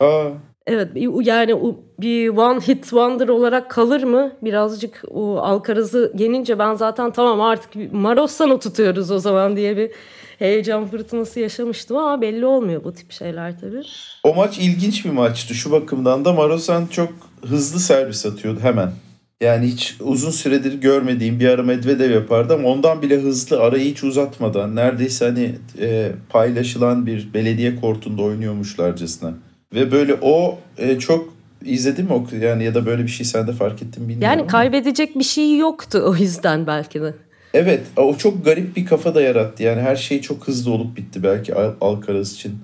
Aa. 0.00 0.30
Evet 0.66 0.88
yani 1.22 1.54
bir 2.00 2.28
one 2.28 2.60
hit 2.60 2.82
wonder 2.82 3.28
olarak 3.28 3.70
kalır 3.70 4.02
mı? 4.02 4.32
Birazcık 4.42 5.02
o 5.10 5.38
Alcaraz'ı 5.38 6.12
genince 6.16 6.58
ben 6.58 6.74
zaten 6.74 7.10
tamam 7.12 7.40
artık 7.40 7.92
Marossan'ı 7.92 8.60
tutuyoruz 8.60 9.10
o 9.10 9.18
zaman 9.18 9.56
diye 9.56 9.76
bir 9.76 9.90
heyecan 10.38 10.86
fırtınası 10.86 11.40
yaşamıştım 11.40 11.96
ama 11.96 12.20
belli 12.20 12.46
olmuyor 12.46 12.84
bu 12.84 12.92
tip 12.94 13.12
şeyler 13.12 13.60
tabii. 13.60 13.82
O 14.24 14.34
maç 14.34 14.58
ilginç 14.58 15.04
bir 15.04 15.10
maçtı. 15.10 15.54
Şu 15.54 15.72
bakımdan 15.72 16.24
da 16.24 16.32
Marosan 16.32 16.86
çok 16.86 17.12
hızlı 17.48 17.80
servis 17.80 18.26
atıyordu 18.26 18.60
hemen. 18.62 18.92
Yani 19.40 19.66
hiç 19.66 19.96
uzun 20.00 20.30
süredir 20.30 20.80
görmediğim 20.80 21.40
bir 21.40 21.48
ara 21.48 21.62
Medvedev 21.62 22.10
yapardı 22.10 22.54
ama 22.54 22.68
ondan 22.68 23.02
bile 23.02 23.20
hızlı 23.20 23.60
arayı 23.60 23.84
hiç 23.84 24.04
uzatmadan 24.04 24.76
neredeyse 24.76 25.24
hani 25.24 25.54
e, 25.80 26.12
paylaşılan 26.28 27.06
bir 27.06 27.34
belediye 27.34 27.76
kortunda 27.76 28.22
oynuyormuşlarcasına. 28.22 29.34
Ve 29.74 29.92
böyle 29.92 30.14
o 30.22 30.58
e, 30.78 30.98
çok 30.98 31.34
izledin 31.64 32.04
mi 32.04 32.12
o 32.12 32.26
yani 32.40 32.64
ya 32.64 32.74
da 32.74 32.86
böyle 32.86 33.02
bir 33.02 33.08
şey 33.08 33.26
sen 33.26 33.46
de 33.46 33.52
fark 33.52 33.82
ettin 33.82 34.02
bilmiyorum. 34.02 34.22
Yani 34.22 34.40
ama. 34.40 34.50
kaybedecek 34.50 35.18
bir 35.18 35.24
şey 35.24 35.56
yoktu 35.56 36.02
o 36.06 36.16
yüzden 36.16 36.66
belki 36.66 37.00
de. 37.00 37.14
Evet 37.54 37.80
o 37.96 38.16
çok 38.16 38.44
garip 38.44 38.76
bir 38.76 38.86
kafa 38.86 39.14
da 39.14 39.22
yarattı. 39.22 39.62
Yani 39.62 39.80
her 39.80 39.96
şey 39.96 40.20
çok 40.20 40.48
hızlı 40.48 40.72
olup 40.72 40.96
bitti 40.96 41.22
belki 41.22 41.54
Alcaraz 41.80 42.32
için. 42.32 42.58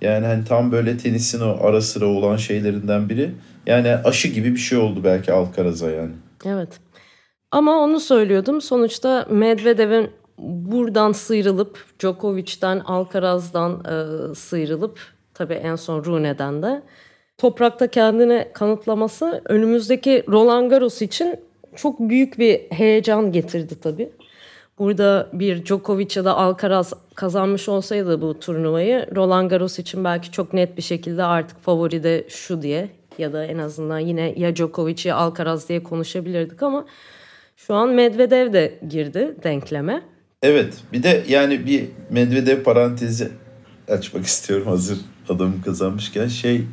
Yani 0.00 0.26
hani 0.26 0.44
tam 0.44 0.72
böyle 0.72 0.98
tenisin 0.98 1.40
o 1.40 1.56
ara 1.60 1.80
sıra 1.80 2.06
olan 2.06 2.36
şeylerinden 2.36 3.08
biri. 3.08 3.30
Yani 3.66 3.96
aşı 3.96 4.28
gibi 4.28 4.52
bir 4.52 4.60
şey 4.60 4.78
oldu 4.78 5.00
belki 5.04 5.32
Alcaraz'a 5.32 5.90
yani. 5.90 6.12
Evet. 6.44 6.68
Ama 7.50 7.78
onu 7.78 8.00
söylüyordum. 8.00 8.60
Sonuçta 8.60 9.26
Medvedev'in 9.30 10.10
buradan 10.38 11.12
sıyrılıp 11.12 11.84
Djokovic'den, 12.00 12.80
Alcaraz'dan 12.80 13.84
e, 13.84 14.34
sıyrılıp 14.34 14.98
tabii 15.34 15.54
en 15.54 15.76
son 15.76 16.04
Rune'den 16.04 16.62
de 16.62 16.82
toprakta 17.38 17.86
kendini 17.86 18.48
kanıtlaması 18.52 19.42
önümüzdeki 19.44 20.24
Roland 20.28 20.70
Garros 20.70 21.02
için 21.02 21.36
çok 21.76 22.00
büyük 22.00 22.38
bir 22.38 22.60
heyecan 22.70 23.32
getirdi 23.32 23.80
tabii. 23.80 24.10
Burada 24.78 25.28
bir 25.32 25.64
Djokovic 25.64 26.08
ya 26.16 26.24
da 26.24 26.36
Alcaraz 26.36 26.92
kazanmış 27.14 27.68
olsaydı 27.68 28.20
bu 28.20 28.40
turnuvayı 28.40 29.06
Roland 29.16 29.50
Garros 29.50 29.78
için 29.78 30.04
belki 30.04 30.30
çok 30.30 30.52
net 30.52 30.76
bir 30.76 30.82
şekilde 30.82 31.24
artık 31.24 31.62
favori 31.62 32.02
de 32.02 32.24
şu 32.28 32.62
diye 32.62 32.88
ya 33.18 33.32
da 33.32 33.44
en 33.44 33.58
azından 33.58 33.98
yine 33.98 34.34
ya 34.36 34.56
Djokovic 34.56 35.08
ya 35.08 35.16
Alcaraz 35.16 35.68
diye 35.68 35.82
konuşabilirdik 35.82 36.62
ama 36.62 36.86
şu 37.56 37.74
an 37.74 37.88
Medvedev 37.88 38.52
de 38.52 38.78
girdi 38.88 39.36
denkleme. 39.42 40.02
Evet 40.42 40.74
bir 40.92 41.02
de 41.02 41.22
yani 41.28 41.66
bir 41.66 41.84
Medvedev 42.10 42.62
parantezi 42.62 43.28
açmak 43.88 44.24
istiyorum 44.32 44.66
hazır 44.66 44.98
adamı 45.32 45.62
kazanmışken 45.62 46.28
şey 46.28 46.64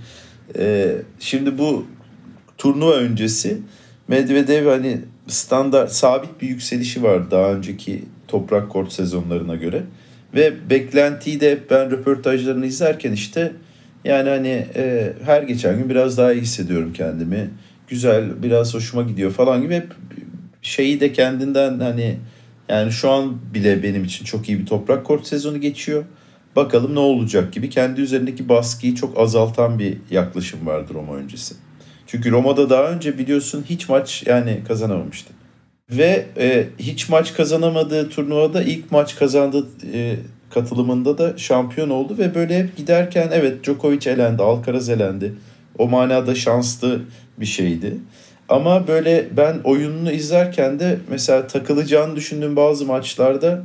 e, 0.58 0.96
şimdi 1.20 1.58
bu 1.58 1.86
turnuva 2.58 2.94
öncesi 2.94 3.58
Medvedev 4.10 4.68
hani 4.68 4.98
standart 5.28 5.92
sabit 5.92 6.42
bir 6.42 6.48
yükselişi 6.48 7.04
var 7.04 7.32
daha 7.32 7.52
önceki 7.52 8.04
toprak 8.28 8.70
kort 8.70 8.92
sezonlarına 8.92 9.56
göre. 9.56 9.84
Ve 10.36 10.70
beklentiyi 10.70 11.42
de 11.42 11.60
ben 11.70 11.92
röportajlarını 11.92 12.66
izlerken 12.66 13.12
işte 13.12 13.52
yani 14.04 14.30
hani 14.30 14.68
e, 14.76 15.14
her 15.26 15.44
geçen 15.44 15.78
gün 15.78 15.90
biraz 15.90 16.18
daha 16.18 16.34
iyi 16.34 16.42
hissediyorum 16.42 16.94
kendimi. 16.94 17.50
Güzel, 17.88 18.44
biraz 18.44 18.74
hoşuma 18.74 19.04
gidiyor 19.04 19.32
falan 19.32 19.62
gibi 19.62 19.76
hep 19.76 19.88
şeyi 20.62 21.00
de 21.00 21.12
kendinden 21.12 21.80
hani 21.80 22.18
yani 22.70 22.92
şu 22.92 23.10
an 23.10 23.38
bile 23.54 23.84
benim 23.84 24.04
için 24.04 24.26
çok 24.26 24.50
iyi 24.50 24.60
bir 24.60 24.66
toprak 24.66 25.06
kort 25.06 25.28
sezonu 25.28 25.62
geçiyor. 25.62 26.04
Bakalım 26.60 26.96
ne 26.96 27.00
olacak 27.00 27.54
gibi 27.54 27.70
kendi 27.70 28.02
üzerindeki 28.02 28.50
baskıyı 28.50 28.96
çok 28.96 29.20
azaltan 29.20 29.80
bir 29.80 29.98
yaklaşım 30.12 30.68
vardır 30.68 30.94
Roma 30.94 31.16
öncesi. 31.16 31.56
Çünkü 32.08 32.32
Roma'da 32.32 32.70
daha 32.70 32.84
önce 32.84 33.18
biliyorsun 33.18 33.66
hiç 33.70 33.90
maç 33.90 34.24
yani 34.26 34.60
kazanamamıştı. 34.68 35.34
Ve 35.90 36.26
e, 36.38 36.68
hiç 36.80 37.10
maç 37.10 37.34
kazanamadığı 37.34 38.10
turnuvada 38.10 38.64
ilk 38.64 38.92
maç 38.92 39.16
kazandığı 39.16 39.68
e, 39.94 40.16
katılımında 40.50 41.18
da 41.18 41.38
şampiyon 41.38 41.90
oldu 41.90 42.18
ve 42.18 42.36
böyle 42.36 42.60
hep 42.60 42.78
giderken 42.78 43.30
evet 43.34 43.64
Djokovic 43.64 44.12
elendi, 44.12 44.44
Alcaraz 44.44 44.90
elendi. 44.90 45.34
O 45.78 45.88
manada 45.88 46.36
şanslı 46.36 47.02
bir 47.38 47.46
şeydi. 47.46 47.98
Ama 48.50 48.88
böyle 48.88 49.28
ben 49.38 49.60
oyununu 49.64 50.12
izlerken 50.12 50.80
de 50.80 50.98
mesela 51.10 51.48
takılacağını 51.48 52.16
düşündüğüm 52.16 52.56
bazı 52.56 52.86
maçlarda 52.86 53.62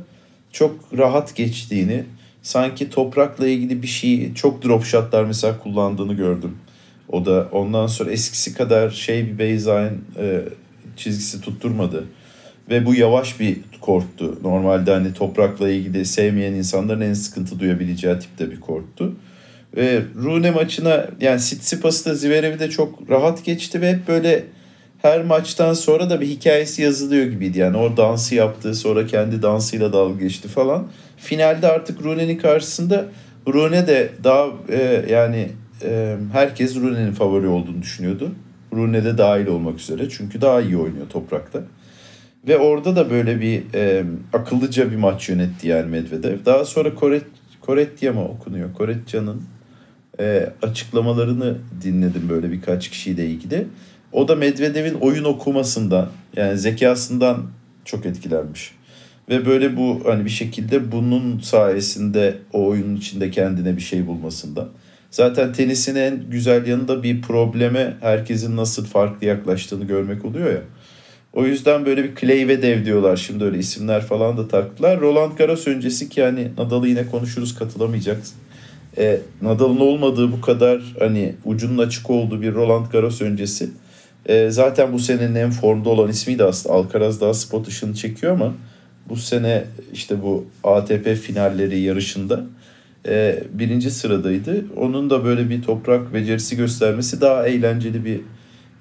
çok 0.51 0.79
rahat 0.97 1.35
geçtiğini, 1.35 2.03
sanki 2.45 2.89
toprakla 2.89 3.47
ilgili 3.47 3.81
bir 3.81 3.87
şey, 3.87 4.33
çok 4.33 4.63
drop 4.63 4.85
shotlar 4.85 5.23
mesela 5.23 5.59
kullandığını 5.59 6.13
gördüm. 6.13 6.57
O 7.09 7.25
da 7.25 7.47
ondan 7.51 7.87
sonra 7.87 8.11
eskisi 8.11 8.53
kadar 8.53 8.89
şey 8.89 9.27
bir 9.27 9.39
baseline 9.39 9.91
e, 10.19 10.41
çizgisi 10.97 11.41
tutturmadı. 11.41 12.03
Ve 12.69 12.85
bu 12.85 12.95
yavaş 12.95 13.39
bir 13.39 13.57
korttu. 13.81 14.39
Normalde 14.43 14.91
hani 14.91 15.13
toprakla 15.13 15.69
ilgili 15.69 16.05
sevmeyen 16.05 16.53
insanların 16.53 17.01
en 17.01 17.13
sıkıntı 17.13 17.59
duyabileceği 17.59 18.19
tipte 18.19 18.51
bir 18.51 18.59
korttu. 18.59 19.15
Ve 19.75 20.01
Rune 20.15 20.51
maçına 20.51 21.07
yani 21.21 21.39
Tsitsipas'ı 21.39 22.09
da 22.09 22.15
Zverev'i 22.15 22.59
de 22.59 22.69
çok 22.69 23.09
rahat 23.09 23.45
geçti 23.45 23.81
ve 23.81 23.91
hep 23.91 24.07
böyle 24.07 24.43
her 25.01 25.23
maçtan 25.23 25.73
sonra 25.73 26.09
da 26.09 26.21
bir 26.21 26.27
hikayesi 26.27 26.81
yazılıyor 26.81 27.25
gibiydi. 27.25 27.59
Yani 27.59 27.77
o 27.77 27.97
dansı 27.97 28.35
yaptı 28.35 28.75
sonra 28.75 29.07
kendi 29.07 29.41
dansıyla 29.41 29.93
dalga 29.93 30.19
geçti 30.19 30.47
falan. 30.47 30.87
Finalde 31.25 31.67
artık 31.67 32.03
Rune'nin 32.03 32.37
karşısında 32.37 33.05
Rune 33.47 33.87
de 33.87 34.11
daha 34.23 34.47
e, 34.69 35.05
yani 35.09 35.49
e, 35.83 36.15
herkes 36.31 36.75
Rune'nin 36.75 37.11
favori 37.11 37.47
olduğunu 37.47 37.81
düşünüyordu. 37.81 38.31
Rune 38.73 39.03
de 39.03 39.17
dahil 39.17 39.47
olmak 39.47 39.79
üzere 39.79 40.09
çünkü 40.09 40.41
daha 40.41 40.61
iyi 40.61 40.77
oynuyor 40.77 41.09
toprakta. 41.09 41.61
Ve 42.47 42.57
orada 42.57 42.95
da 42.95 43.09
böyle 43.09 43.41
bir 43.41 43.63
e, 43.73 44.03
akıllıca 44.33 44.91
bir 44.91 44.95
maç 44.95 45.29
yönetti 45.29 45.67
yani 45.67 45.89
Medvedev. 45.89 46.45
Daha 46.45 46.65
sonra 46.65 46.95
Koret, 46.95 47.23
Koretya 47.61 48.13
mı 48.13 48.25
okunuyor? 48.25 48.73
Koretcan'ın 48.73 49.43
e, 50.19 50.49
açıklamalarını 50.61 51.57
dinledim 51.83 52.29
böyle 52.29 52.51
birkaç 52.51 52.89
kişiyle 52.89 53.25
ilgili. 53.25 53.67
O 54.11 54.27
da 54.27 54.35
Medvedev'in 54.35 54.93
oyun 54.93 55.23
okumasından 55.23 56.09
yani 56.35 56.57
zekasından 56.57 57.43
çok 57.85 58.05
etkilenmiş. 58.05 58.74
Ve 59.29 59.45
böyle 59.45 59.77
bu 59.77 60.01
hani 60.05 60.25
bir 60.25 60.29
şekilde 60.29 60.91
bunun 60.91 61.39
sayesinde 61.39 62.37
o 62.53 62.65
oyunun 62.65 62.95
içinde 62.95 63.31
kendine 63.31 63.75
bir 63.77 63.81
şey 63.81 64.07
bulmasından. 64.07 64.69
Zaten 65.11 65.53
tenisin 65.53 65.95
en 65.95 66.29
güzel 66.29 66.67
yanı 66.67 66.87
da 66.87 67.03
bir 67.03 67.21
probleme 67.21 67.97
herkesin 68.01 68.57
nasıl 68.57 68.85
farklı 68.85 69.27
yaklaştığını 69.27 69.85
görmek 69.85 70.25
oluyor 70.25 70.51
ya. 70.51 70.61
O 71.33 71.45
yüzden 71.45 71.85
böyle 71.85 72.03
bir 72.03 72.15
Clay 72.15 72.47
ve 72.47 72.61
Dev 72.61 72.85
diyorlar. 72.85 73.17
Şimdi 73.17 73.43
öyle 73.43 73.57
isimler 73.57 74.01
falan 74.01 74.37
da 74.37 74.47
taktılar. 74.47 75.01
Roland 75.01 75.37
Garros 75.37 75.67
öncesi 75.67 76.09
ki 76.09 76.23
hani 76.23 76.51
Nadal'ı 76.57 76.87
yine 76.87 77.05
konuşuruz 77.07 77.55
katılamayacak. 77.55 78.17
E, 78.97 79.19
Nadal'ın 79.41 79.79
olmadığı 79.79 80.31
bu 80.31 80.41
kadar 80.41 80.81
hani 80.99 81.35
ucunun 81.45 81.77
açık 81.77 82.09
olduğu 82.09 82.41
bir 82.41 82.53
Roland 82.53 82.85
Garros 82.91 83.21
öncesi. 83.21 83.69
E, 84.25 84.49
zaten 84.49 84.93
bu 84.93 84.99
senenin 84.99 85.35
en 85.35 85.51
formda 85.51 85.89
olan 85.89 86.09
ismiydi 86.09 86.43
aslında. 86.43 86.75
Alcaraz 86.75 87.21
daha 87.21 87.33
spot 87.33 87.67
ışını 87.67 87.95
çekiyor 87.95 88.33
ama 88.33 88.53
bu 89.09 89.15
sene 89.15 89.63
işte 89.93 90.21
bu 90.21 90.45
ATP 90.63 91.15
finalleri 91.15 91.79
yarışında 91.79 92.45
e, 93.07 93.43
birinci 93.53 93.91
sıradaydı. 93.91 94.65
Onun 94.77 95.09
da 95.09 95.25
böyle 95.25 95.49
bir 95.49 95.61
toprak 95.61 96.13
becerisi 96.13 96.57
göstermesi 96.57 97.21
daha 97.21 97.47
eğlenceli 97.47 98.05
bir 98.05 98.21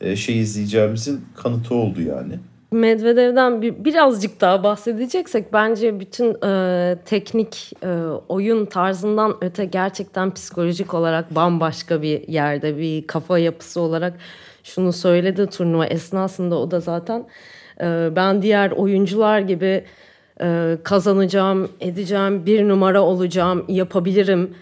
e, 0.00 0.16
şey 0.16 0.40
izleyeceğimizin 0.40 1.20
kanıtı 1.36 1.74
oldu 1.74 2.02
yani. 2.02 2.38
Medvedev'den 2.70 3.62
bir, 3.62 3.84
birazcık 3.84 4.40
daha 4.40 4.62
bahsedeceksek 4.62 5.52
bence 5.52 6.00
bütün 6.00 6.36
e, 6.44 6.96
teknik 7.04 7.72
e, 7.82 7.88
oyun 8.28 8.66
tarzından 8.66 9.34
öte 9.40 9.64
gerçekten 9.64 10.34
psikolojik 10.34 10.94
olarak 10.94 11.34
bambaşka 11.34 12.02
bir 12.02 12.28
yerde 12.28 12.78
bir 12.78 13.06
kafa 13.06 13.38
yapısı 13.38 13.80
olarak 13.80 14.14
şunu 14.64 14.92
söyledi 14.92 15.46
turnuva 15.46 15.86
esnasında 15.86 16.58
o 16.58 16.70
da 16.70 16.80
zaten 16.80 17.26
e, 17.80 18.08
ben 18.16 18.42
diğer 18.42 18.70
oyuncular 18.70 19.40
gibi 19.40 19.84
e, 20.40 20.78
kazanacağım, 20.82 21.68
edeceğim, 21.80 22.46
bir 22.46 22.68
numara 22.68 23.02
olacağım, 23.02 23.64
yapabilirim 23.68 24.54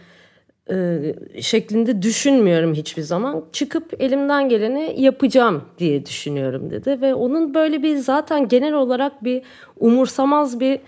e, 0.71 0.99
şeklinde 1.41 2.03
düşünmüyorum 2.03 2.75
hiçbir 2.75 3.03
zaman. 3.03 3.45
Çıkıp 3.53 4.03
elimden 4.03 4.49
geleni 4.49 4.95
yapacağım 4.99 5.63
diye 5.79 6.07
düşünüyorum 6.07 6.71
dedi 6.71 7.01
ve 7.01 7.15
onun 7.15 7.55
böyle 7.55 7.83
bir 7.83 7.97
zaten 7.97 8.49
genel 8.49 8.73
olarak 8.75 9.25
bir 9.25 9.43
umursamaz 9.77 10.61
bir 10.61 10.81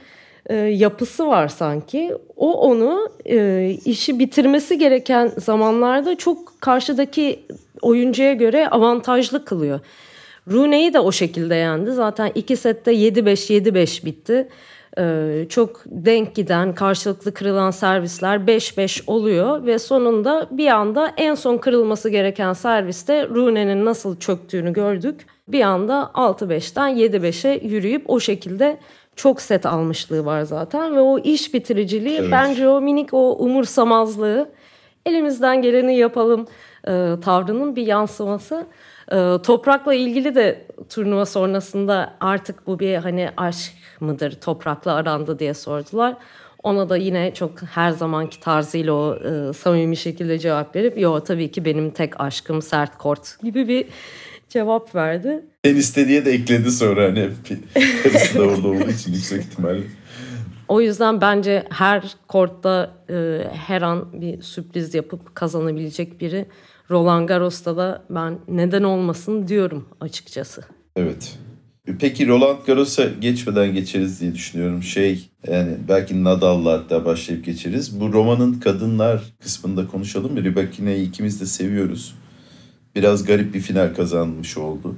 e, 0.46 0.54
yapısı 0.56 1.26
var 1.26 1.48
sanki. 1.48 2.14
O 2.36 2.52
onu 2.52 3.08
e, 3.24 3.70
işi 3.84 4.18
bitirmesi 4.18 4.78
gereken 4.78 5.32
zamanlarda 5.38 6.18
çok 6.18 6.60
karşıdaki 6.60 7.40
oyuncuya 7.82 8.32
göre 8.32 8.68
avantajlı 8.68 9.44
kılıyor. 9.44 9.80
Rune'yi 10.50 10.94
de 10.94 11.00
o 11.00 11.12
şekilde 11.12 11.54
yendi. 11.54 11.92
Zaten 11.92 12.32
iki 12.34 12.56
sette 12.56 12.92
7-5 12.92 13.60
7-5 13.60 14.04
bitti. 14.04 14.48
Ee, 14.98 15.46
çok 15.48 15.82
denk 15.86 16.34
giden 16.34 16.74
karşılıklı 16.74 17.34
kırılan 17.34 17.70
servisler 17.70 18.36
5-5 18.36 19.02
oluyor 19.06 19.66
ve 19.66 19.78
sonunda 19.78 20.46
bir 20.50 20.68
anda 20.68 21.12
en 21.16 21.34
son 21.34 21.58
kırılması 21.58 22.08
gereken 22.08 22.52
serviste 22.52 23.28
Rune'nin 23.28 23.84
nasıl 23.84 24.16
çöktüğünü 24.16 24.72
gördük. 24.72 25.26
Bir 25.48 25.60
anda 25.60 26.10
6-5'ten 26.14 26.96
7-5'e 26.96 27.66
yürüyüp 27.66 28.10
o 28.10 28.20
şekilde 28.20 28.78
çok 29.16 29.40
set 29.40 29.66
almışlığı 29.66 30.24
var 30.24 30.42
zaten 30.42 30.96
ve 30.96 31.00
o 31.00 31.18
iş 31.18 31.54
bitiriciliği 31.54 32.18
evet. 32.18 32.32
bence 32.32 32.68
o 32.68 32.80
minik 32.80 33.14
o 33.14 33.36
umursamazlığı 33.36 34.50
elimizden 35.06 35.62
geleni 35.62 35.96
yapalım 35.96 36.46
e, 36.88 37.14
tavrının 37.24 37.76
bir 37.76 37.86
yansıması. 37.86 38.66
E, 39.12 39.38
toprakla 39.42 39.94
ilgili 39.94 40.34
de 40.34 40.66
turnuva 40.88 41.26
sonrasında 41.26 42.14
artık 42.20 42.66
bu 42.66 42.78
bir 42.78 42.96
hani 42.96 43.30
aşk 43.36 43.72
mıdır 44.00 44.32
toprakla 44.40 44.94
aranda 44.94 45.38
diye 45.38 45.54
sordular. 45.54 46.16
Ona 46.62 46.88
da 46.88 46.96
yine 46.96 47.34
çok 47.34 47.62
her 47.62 47.90
zamanki 47.90 48.40
tarzıyla 48.40 48.92
o 48.92 49.16
e, 49.16 49.52
samimi 49.52 49.96
şekilde 49.96 50.38
cevap 50.38 50.76
verip 50.76 50.98
yo 50.98 51.20
tabii 51.20 51.50
ki 51.50 51.64
benim 51.64 51.90
tek 51.90 52.20
aşkım 52.20 52.62
sert 52.62 52.98
kort 52.98 53.36
gibi 53.42 53.68
bir 53.68 53.86
cevap 54.48 54.94
verdi. 54.94 55.44
En 55.64 55.76
istediği 55.76 56.24
de 56.24 56.32
ekledi 56.32 56.70
sonra 56.70 57.04
hani 57.04 57.30
karısı 58.02 58.38
da 58.38 58.42
orada 58.42 58.68
olduğu 58.68 58.90
için 58.90 59.12
yüksek 59.12 59.40
ihtimalle. 59.40 59.82
O 60.68 60.80
yüzden 60.80 61.20
bence 61.20 61.64
her 61.70 62.16
kortta 62.28 62.90
e, 63.10 63.40
her 63.66 63.82
an 63.82 64.20
bir 64.20 64.42
sürpriz 64.42 64.94
yapıp 64.94 65.34
kazanabilecek 65.34 66.20
biri. 66.20 66.46
Roland 66.90 67.28
Garros'ta 67.28 67.76
da 67.76 68.02
ben 68.10 68.38
neden 68.48 68.82
olmasın 68.82 69.48
diyorum 69.48 69.88
açıkçası. 70.00 70.62
Evet. 70.96 71.38
Peki 72.00 72.28
Roland 72.28 72.58
Garros'a 72.66 73.04
geçmeden 73.20 73.74
geçeriz 73.74 74.20
diye 74.20 74.34
düşünüyorum. 74.34 74.82
Şey 74.82 75.30
yani 75.48 75.70
belki 75.88 76.24
Nadal'la 76.24 76.72
hatta 76.72 77.04
başlayıp 77.04 77.44
geçeriz. 77.44 78.00
Bu 78.00 78.12
romanın 78.12 78.54
kadınlar 78.54 79.22
kısmında 79.42 79.86
konuşalım? 79.86 80.36
Ribakina'yı 80.36 81.02
ikimiz 81.02 81.40
de 81.40 81.46
seviyoruz. 81.46 82.14
Biraz 82.94 83.24
garip 83.24 83.54
bir 83.54 83.60
final 83.60 83.94
kazanmış 83.94 84.58
oldu. 84.58 84.96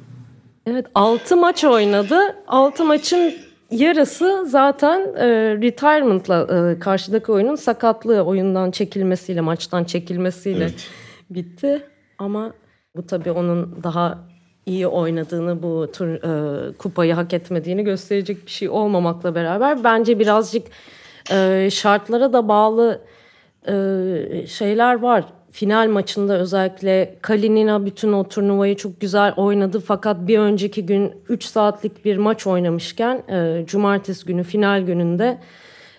Evet 0.66 0.86
6 0.94 1.36
maç 1.36 1.64
oynadı. 1.64 2.18
6 2.46 2.84
maçın 2.84 3.34
yarısı 3.70 4.46
zaten 4.48 5.00
e, 5.16 5.26
retirement'la 5.60 6.70
e, 6.72 6.78
karşıdaki 6.78 7.32
oyunun 7.32 7.56
sakatlığı 7.56 8.22
oyundan 8.22 8.70
çekilmesiyle 8.70 9.40
maçtan 9.40 9.84
çekilmesiyle 9.84 10.64
evet. 10.64 10.86
Bitti. 11.30 11.82
Ama 12.18 12.52
bu 12.96 13.06
tabii 13.06 13.30
onun 13.30 13.82
daha 13.82 14.18
iyi 14.66 14.86
oynadığını 14.86 15.62
bu 15.62 15.92
tur 15.92 16.08
e, 16.08 16.72
kupayı 16.72 17.14
hak 17.14 17.32
etmediğini 17.34 17.84
gösterecek 17.84 18.46
bir 18.46 18.50
şey 18.50 18.68
olmamakla 18.68 19.34
beraber 19.34 19.84
bence 19.84 20.18
birazcık 20.18 20.66
e, 21.32 21.68
şartlara 21.72 22.32
da 22.32 22.48
bağlı 22.48 23.00
e, 23.68 24.46
şeyler 24.46 25.00
var. 25.00 25.24
Final 25.52 25.88
maçında 25.88 26.38
özellikle 26.38 27.18
Kalinina 27.22 27.86
bütün 27.86 28.12
o 28.12 28.28
turnuvayı 28.28 28.76
çok 28.76 29.00
güzel 29.00 29.34
oynadı 29.36 29.80
fakat 29.80 30.28
bir 30.28 30.38
önceki 30.38 30.86
gün 30.86 31.12
3 31.28 31.44
saatlik 31.44 32.04
bir 32.04 32.16
maç 32.16 32.46
oynamışken 32.46 33.22
e, 33.28 33.64
cumartesi 33.66 34.26
günü 34.26 34.42
final 34.42 34.82
gününde 34.82 35.38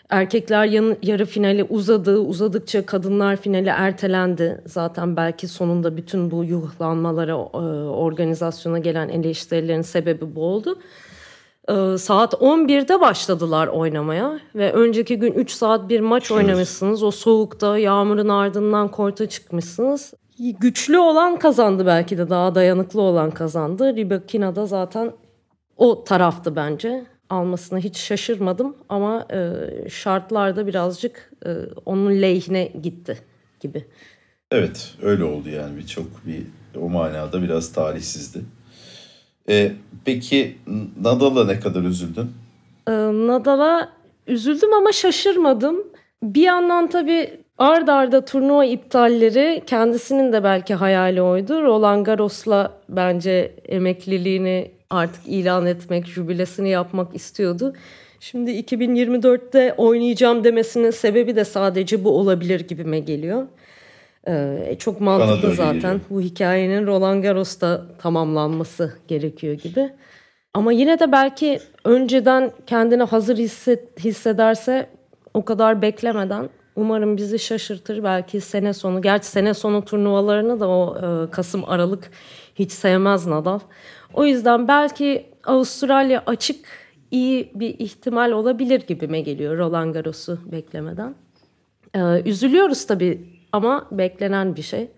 Erkekler 0.10 0.66
yan, 0.66 0.98
yarı 1.04 1.26
finali 1.26 1.64
uzadı. 1.64 2.20
Uzadıkça 2.20 2.86
kadınlar 2.86 3.36
finali 3.36 3.70
ertelendi. 3.70 4.62
Zaten 4.66 5.16
belki 5.16 5.48
sonunda 5.48 5.98
bütün 5.98 6.32
bu 6.32 6.44
yuhlanmalara, 6.44 7.32
e, 7.32 7.58
organizasyona 7.90 8.80
gelen 8.80 9.10
eleştirilerin 9.10 9.82
sebebi 9.82 10.36
bu 10.36 10.44
oldu. 10.44 10.80
E, 11.70 11.98
saat 11.98 12.34
11'de 12.34 13.02
başladılar 13.02 13.68
oynamaya 13.68 14.40
ve 14.56 14.74
önceki 14.74 15.20
gün 15.20 15.34
3 15.34 15.52
saat 15.52 15.90
bir 15.90 16.00
maç 16.00 16.32
oynamışsınız. 16.32 17.04
O 17.04 17.12
soğukta 17.12 17.78
yağmurun 17.78 18.30
ardından 18.30 18.92
korta 18.92 19.30
çıkmışsınız. 19.30 20.14
Güçlü 20.60 21.00
olan 21.00 21.40
kazandı 21.40 21.86
belki 21.86 22.18
de 22.18 22.30
daha 22.30 22.56
dayanıklı 22.56 23.02
olan 23.02 23.32
kazandı. 23.32 23.96
Ribakina 23.96 24.56
da 24.56 24.66
zaten 24.66 25.12
o 25.78 26.04
taraftı 26.04 26.56
bence 26.56 27.06
almasına 27.30 27.80
hiç 27.80 27.98
şaşırmadım 27.98 28.76
ama 28.90 29.28
e, 29.34 29.50
şartlarda 29.90 30.68
birazcık 30.68 31.32
e, 31.46 31.50
onun 31.86 32.22
lehine 32.22 32.72
gitti 32.84 33.18
gibi. 33.60 33.86
Evet 34.52 34.94
öyle 35.02 35.24
oldu 35.24 35.50
yani 35.50 35.78
birçok 35.78 36.06
bir 36.26 36.44
o 36.82 36.90
manada 36.90 37.42
biraz 37.42 37.74
talihsizdi. 37.74 38.40
E, 39.50 39.72
peki 40.06 40.58
Nadal'a 41.02 41.46
ne 41.46 41.60
kadar 41.60 41.82
üzüldün? 41.84 42.32
E, 42.88 42.92
Nadal'a 43.28 43.90
üzüldüm 44.28 44.74
ama 44.74 44.92
şaşırmadım. 44.92 45.84
Bir 46.24 46.42
yandan 46.42 46.90
tabii 46.90 47.40
ard 47.58 47.88
arda 47.88 48.26
turnuva 48.26 48.66
iptalleri 48.66 49.64
kendisinin 49.68 50.34
de 50.34 50.44
belki 50.44 50.76
hayali 50.76 51.22
oydu. 51.22 51.64
Roland 51.64 52.06
Garros'la 52.06 52.72
bence 52.90 53.56
emekliliğini 53.66 54.72
artık 54.90 55.28
ilan 55.28 55.66
etmek, 55.66 56.08
jübilesini 56.08 56.70
yapmak 56.70 57.16
istiyordu. 57.16 57.74
Şimdi 58.20 58.52
2024'te 58.52 59.74
oynayacağım 59.78 60.44
demesinin 60.44 60.92
sebebi 60.92 61.36
de 61.36 61.46
sadece 61.46 62.04
bu 62.04 62.10
olabilir 62.20 62.60
gibime 62.60 63.00
geliyor. 63.00 63.48
Ee, 64.28 64.76
çok 64.80 65.02
mantıklı 65.02 65.56
zaten. 65.56 65.74
Geliyor. 65.74 66.00
Bu 66.10 66.22
hikayenin 66.22 66.88
Roland 66.88 67.24
Garros'ta 67.24 67.86
tamamlanması 67.98 68.94
gerekiyor 69.08 69.54
gibi. 69.54 69.90
Ama 70.54 70.72
yine 70.72 71.00
de 71.00 71.12
belki 71.12 71.60
önceden 71.86 72.52
kendini 72.68 73.04
hazır 73.04 73.38
hisset, 73.38 74.00
hissederse 74.00 74.90
o 75.34 75.46
kadar 75.46 75.82
beklemeden 75.82 76.50
umarım 76.76 77.18
bizi 77.18 77.40
şaşırtır. 77.40 78.04
Belki 78.04 78.42
sene 78.42 78.74
sonu, 78.74 79.02
gerçi 79.02 79.28
sene 79.28 79.54
sonu 79.54 79.86
turnuvalarını 79.86 80.60
da 80.60 80.68
o 80.68 80.98
e, 80.98 81.32
Kasım 81.32 81.64
Aralık 81.70 82.12
hiç 82.56 82.72
sevmez 82.72 83.28
Nadal. 83.28 83.60
O 84.14 84.26
yüzden 84.26 84.68
belki 84.68 85.26
Avustralya 85.44 86.24
açık 86.26 86.66
iyi 87.12 87.52
bir 87.56 87.80
ihtimal 87.80 88.32
olabilir 88.32 88.84
gibime 88.88 89.22
geliyor 89.22 89.58
Roland 89.58 89.94
Garros'u 89.94 90.40
beklemeden. 90.52 91.16
Ee, 91.96 92.00
üzülüyoruz 92.26 92.88
tabii 92.88 93.22
ama 93.52 93.88
beklenen 93.92 94.56
bir 94.56 94.62
şey. 94.62 94.92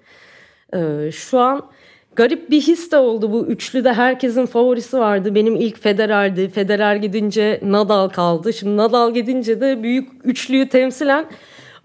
Ee, 0.74 1.12
şu 1.12 1.40
an 1.40 1.70
garip 2.16 2.50
bir 2.50 2.62
his 2.62 2.92
de 2.92 2.98
oldu 2.98 3.32
bu 3.32 3.46
üçlüde 3.46 3.94
herkesin 3.94 4.46
favorisi 4.46 4.98
vardı. 4.98 5.36
Benim 5.36 5.56
ilk 5.56 5.80
Federer'di. 5.80 6.50
Federer 6.50 6.96
gidince 6.96 7.60
Nadal 7.64 8.10
kaldı. 8.10 8.54
Şimdi 8.54 8.78
Nadal 8.78 9.14
gidince 9.14 9.62
de 9.62 9.84
büyük 9.84 10.10
üçlüyü 10.24 10.70
temsilen 10.70 11.26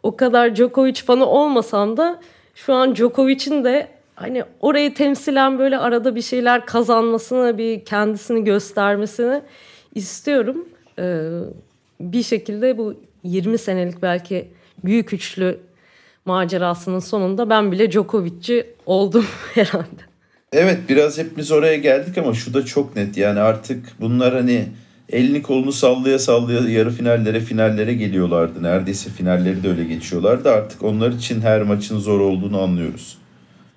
o 0.03 0.17
kadar 0.17 0.55
Djokovic 0.57 1.03
fanı 1.07 1.27
olmasam 1.27 1.97
da 1.97 2.21
şu 2.55 2.75
an 2.75 2.95
Djokovic'in 2.95 3.65
de 3.65 3.89
hani 4.15 4.45
orayı 4.61 4.95
temsilen 4.95 5.59
böyle 5.59 5.79
arada 5.79 6.15
bir 6.15 6.23
şeyler 6.23 6.67
kazanmasını, 6.67 7.59
bir 7.59 7.85
kendisini 7.85 8.45
göstermesini 8.45 9.43
istiyorum. 9.95 10.69
Ee, 10.99 11.29
bir 12.01 12.23
şekilde 12.23 12.79
bu 12.79 12.95
20 13.25 13.59
senelik 13.59 14.03
belki 14.03 14.49
büyük 14.85 15.13
üçlü 15.13 15.59
macerasının 16.25 16.99
sonunda 16.99 17.51
ben 17.51 17.73
bile 17.73 17.91
Djokovic'ci 17.91 18.67
oldum 18.87 19.27
herhalde. 19.55 20.03
Evet 20.53 20.79
biraz 20.89 21.19
hepimiz 21.19 21.53
oraya 21.53 21.77
geldik 21.77 22.19
ama 22.19 22.35
şu 22.35 22.55
da 22.55 22.65
çok 22.65 22.97
net 22.97 23.17
yani 23.17 23.41
artık 23.41 23.87
bunlar 24.01 24.35
hani 24.35 24.67
elini 25.09 25.43
kolunu 25.43 25.73
sallaya 25.73 26.19
sallaya 26.19 26.61
yarı 26.61 26.91
finallere 26.91 27.41
finallere 27.41 27.95
geliyorlardı. 27.95 28.63
Neredeyse 28.63 29.11
finalleri 29.11 29.63
de 29.63 29.69
öyle 29.69 29.85
geçiyorlardı. 29.85 30.51
Artık 30.51 30.83
onlar 30.83 31.13
için 31.13 31.41
her 31.41 31.63
maçın 31.63 31.99
zor 31.99 32.21
olduğunu 32.21 32.61
anlıyoruz. 32.61 33.19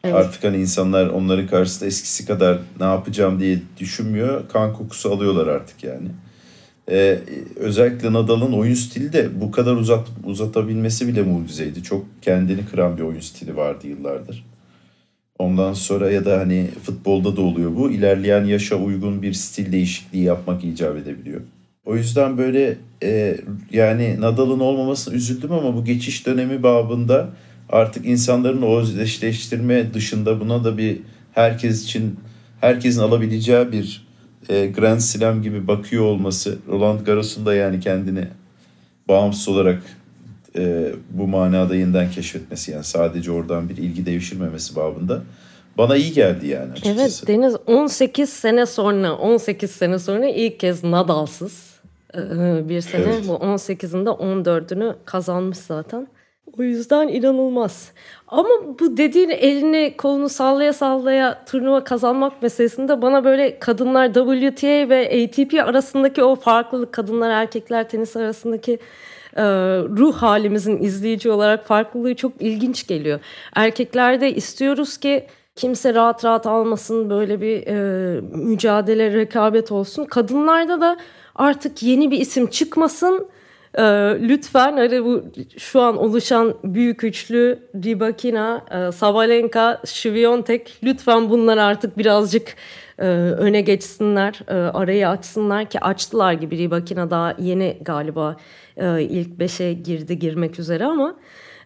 Evet. 0.07 0.15
Artık 0.15 0.43
hani 0.43 0.57
insanlar 0.57 1.07
onların 1.07 1.47
karşısında 1.47 1.85
eskisi 1.85 2.25
kadar 2.25 2.59
ne 2.79 2.85
yapacağım 2.85 3.39
diye 3.39 3.59
düşünmüyor. 3.79 4.49
Kan 4.49 4.73
kokusu 4.73 5.11
alıyorlar 5.11 5.47
artık 5.47 5.83
yani. 5.83 6.07
Ee, 6.91 7.19
özellikle 7.55 8.13
Nadal'ın 8.13 8.53
oyun 8.53 8.73
stili 8.73 9.13
de 9.13 9.41
bu 9.41 9.51
kadar 9.51 9.75
uzat 9.75 10.07
uzatabilmesi 10.25 11.07
bile 11.07 11.21
mucizeydi. 11.21 11.83
Çok 11.83 12.05
kendini 12.21 12.65
kıran 12.65 12.97
bir 12.97 13.01
oyun 13.01 13.19
stili 13.19 13.55
vardı 13.55 13.87
yıllardır. 13.87 14.45
Ondan 15.39 15.73
sonra 15.73 16.11
ya 16.11 16.25
da 16.25 16.39
hani 16.39 16.69
futbolda 16.83 17.35
da 17.37 17.41
oluyor 17.41 17.75
bu. 17.75 17.91
İlerleyen 17.91 18.45
yaşa 18.45 18.75
uygun 18.75 19.21
bir 19.21 19.33
stil 19.33 19.71
değişikliği 19.71 20.23
yapmak 20.23 20.63
icap 20.63 20.97
edebiliyor. 20.97 21.41
O 21.85 21.95
yüzden 21.95 22.37
böyle 22.37 22.77
e, 23.03 23.37
yani 23.71 24.21
Nadal'ın 24.21 24.59
olmamasına 24.59 25.13
üzüldüm 25.13 25.51
ama 25.51 25.75
bu 25.75 25.85
geçiş 25.85 26.25
dönemi 26.25 26.63
babında 26.63 27.29
artık 27.69 28.05
insanların 28.05 28.61
o 28.61 28.77
özdeşleştirme 28.77 29.93
dışında 29.93 30.39
buna 30.39 30.63
da 30.63 30.77
bir 30.77 30.99
herkes 31.33 31.83
için 31.83 32.19
herkesin 32.61 33.01
alabileceği 33.01 33.71
bir 33.71 34.07
e, 34.49 34.67
Grand 34.67 34.99
Slam 34.99 35.41
gibi 35.41 35.67
bakıyor 35.67 36.03
olması 36.03 36.57
Roland 36.67 36.99
Garros'un 36.99 37.45
da 37.45 37.55
yani 37.55 37.79
kendini 37.79 38.27
bağımsız 39.07 39.47
olarak 39.47 39.81
e, 40.55 40.91
bu 41.09 41.27
manada 41.27 41.75
yeniden 41.75 42.11
keşfetmesi 42.11 42.71
yani 42.71 42.83
sadece 42.83 43.31
oradan 43.31 43.69
bir 43.69 43.77
ilgi 43.77 44.05
devşirmemesi 44.05 44.75
babında 44.75 45.21
bana 45.77 45.95
iyi 45.95 46.13
geldi 46.13 46.47
yani 46.47 46.71
açıkçası. 46.71 47.01
Evet 47.01 47.23
Deniz 47.27 47.55
18 47.67 48.29
sene 48.29 48.65
sonra 48.65 49.15
18 49.15 49.71
sene 49.71 49.99
sonra 49.99 50.27
ilk 50.27 50.59
kez 50.59 50.83
Nadal'sız 50.83 51.77
e, 52.15 52.19
bir 52.69 52.81
sene 52.81 53.03
evet. 53.03 53.27
bu 53.27 53.33
18'inde 53.33 54.09
14'ünü 54.09 54.95
kazanmış 55.05 55.57
zaten. 55.57 56.07
O 56.59 56.63
yüzden 56.63 57.07
inanılmaz. 57.07 57.91
Ama 58.27 58.49
bu 58.79 58.97
dediğin 58.97 59.29
elini 59.29 59.97
kolunu 59.97 60.29
sallaya 60.29 60.73
sallaya 60.73 61.45
turnuva 61.45 61.83
kazanmak 61.83 62.41
meselesinde 62.41 63.01
bana 63.01 63.23
böyle 63.23 63.59
kadınlar 63.59 64.07
WTA 64.13 64.89
ve 64.89 65.25
ATP 65.25 65.53
arasındaki 65.69 66.23
o 66.23 66.35
farklılık 66.35 66.93
kadınlar 66.93 67.29
erkekler 67.29 67.89
tenis 67.89 68.15
arasındaki 68.15 68.79
e, 69.35 69.43
ruh 69.97 70.15
halimizin 70.15 70.83
izleyici 70.83 71.31
olarak 71.31 71.65
farklılığı 71.65 72.15
çok 72.15 72.31
ilginç 72.39 72.87
geliyor. 72.87 73.19
Erkeklerde 73.55 74.35
istiyoruz 74.35 74.97
ki 74.97 75.25
kimse 75.55 75.93
rahat 75.93 76.25
rahat 76.25 76.45
almasın 76.45 77.09
böyle 77.09 77.41
bir 77.41 77.67
e, 77.67 78.21
mücadele 78.21 79.13
rekabet 79.13 79.71
olsun. 79.71 80.05
Kadınlarda 80.05 80.81
da 80.81 80.97
artık 81.35 81.83
yeni 81.83 82.11
bir 82.11 82.19
isim 82.19 82.47
çıkmasın 82.47 83.27
ee, 83.77 83.83
lütfen 84.21 84.77
hani 84.77 85.05
bu 85.05 85.23
şu 85.57 85.81
an 85.81 85.97
oluşan 85.97 86.55
büyük 86.63 87.03
üçlü 87.03 87.59
Ribakina, 87.75 88.65
e, 88.71 88.91
Sabalenka, 88.91 89.81
Şiviyontek 89.85 90.79
lütfen 90.83 91.29
bunlar 91.29 91.57
artık 91.57 91.97
birazcık 91.97 92.55
e, 92.99 93.07
öne 93.37 93.61
geçsinler, 93.61 94.39
e, 94.47 94.53
arayı 94.53 95.09
açsınlar 95.09 95.69
ki 95.69 95.79
açtılar 95.79 96.33
gibi 96.33 96.57
Ribakina 96.57 97.09
daha 97.09 97.35
yeni 97.39 97.77
galiba 97.81 98.37
e, 98.77 99.01
ilk 99.01 99.39
beşe 99.39 99.73
girdi 99.73 100.19
girmek 100.19 100.59
üzere 100.59 100.85
ama 100.85 101.15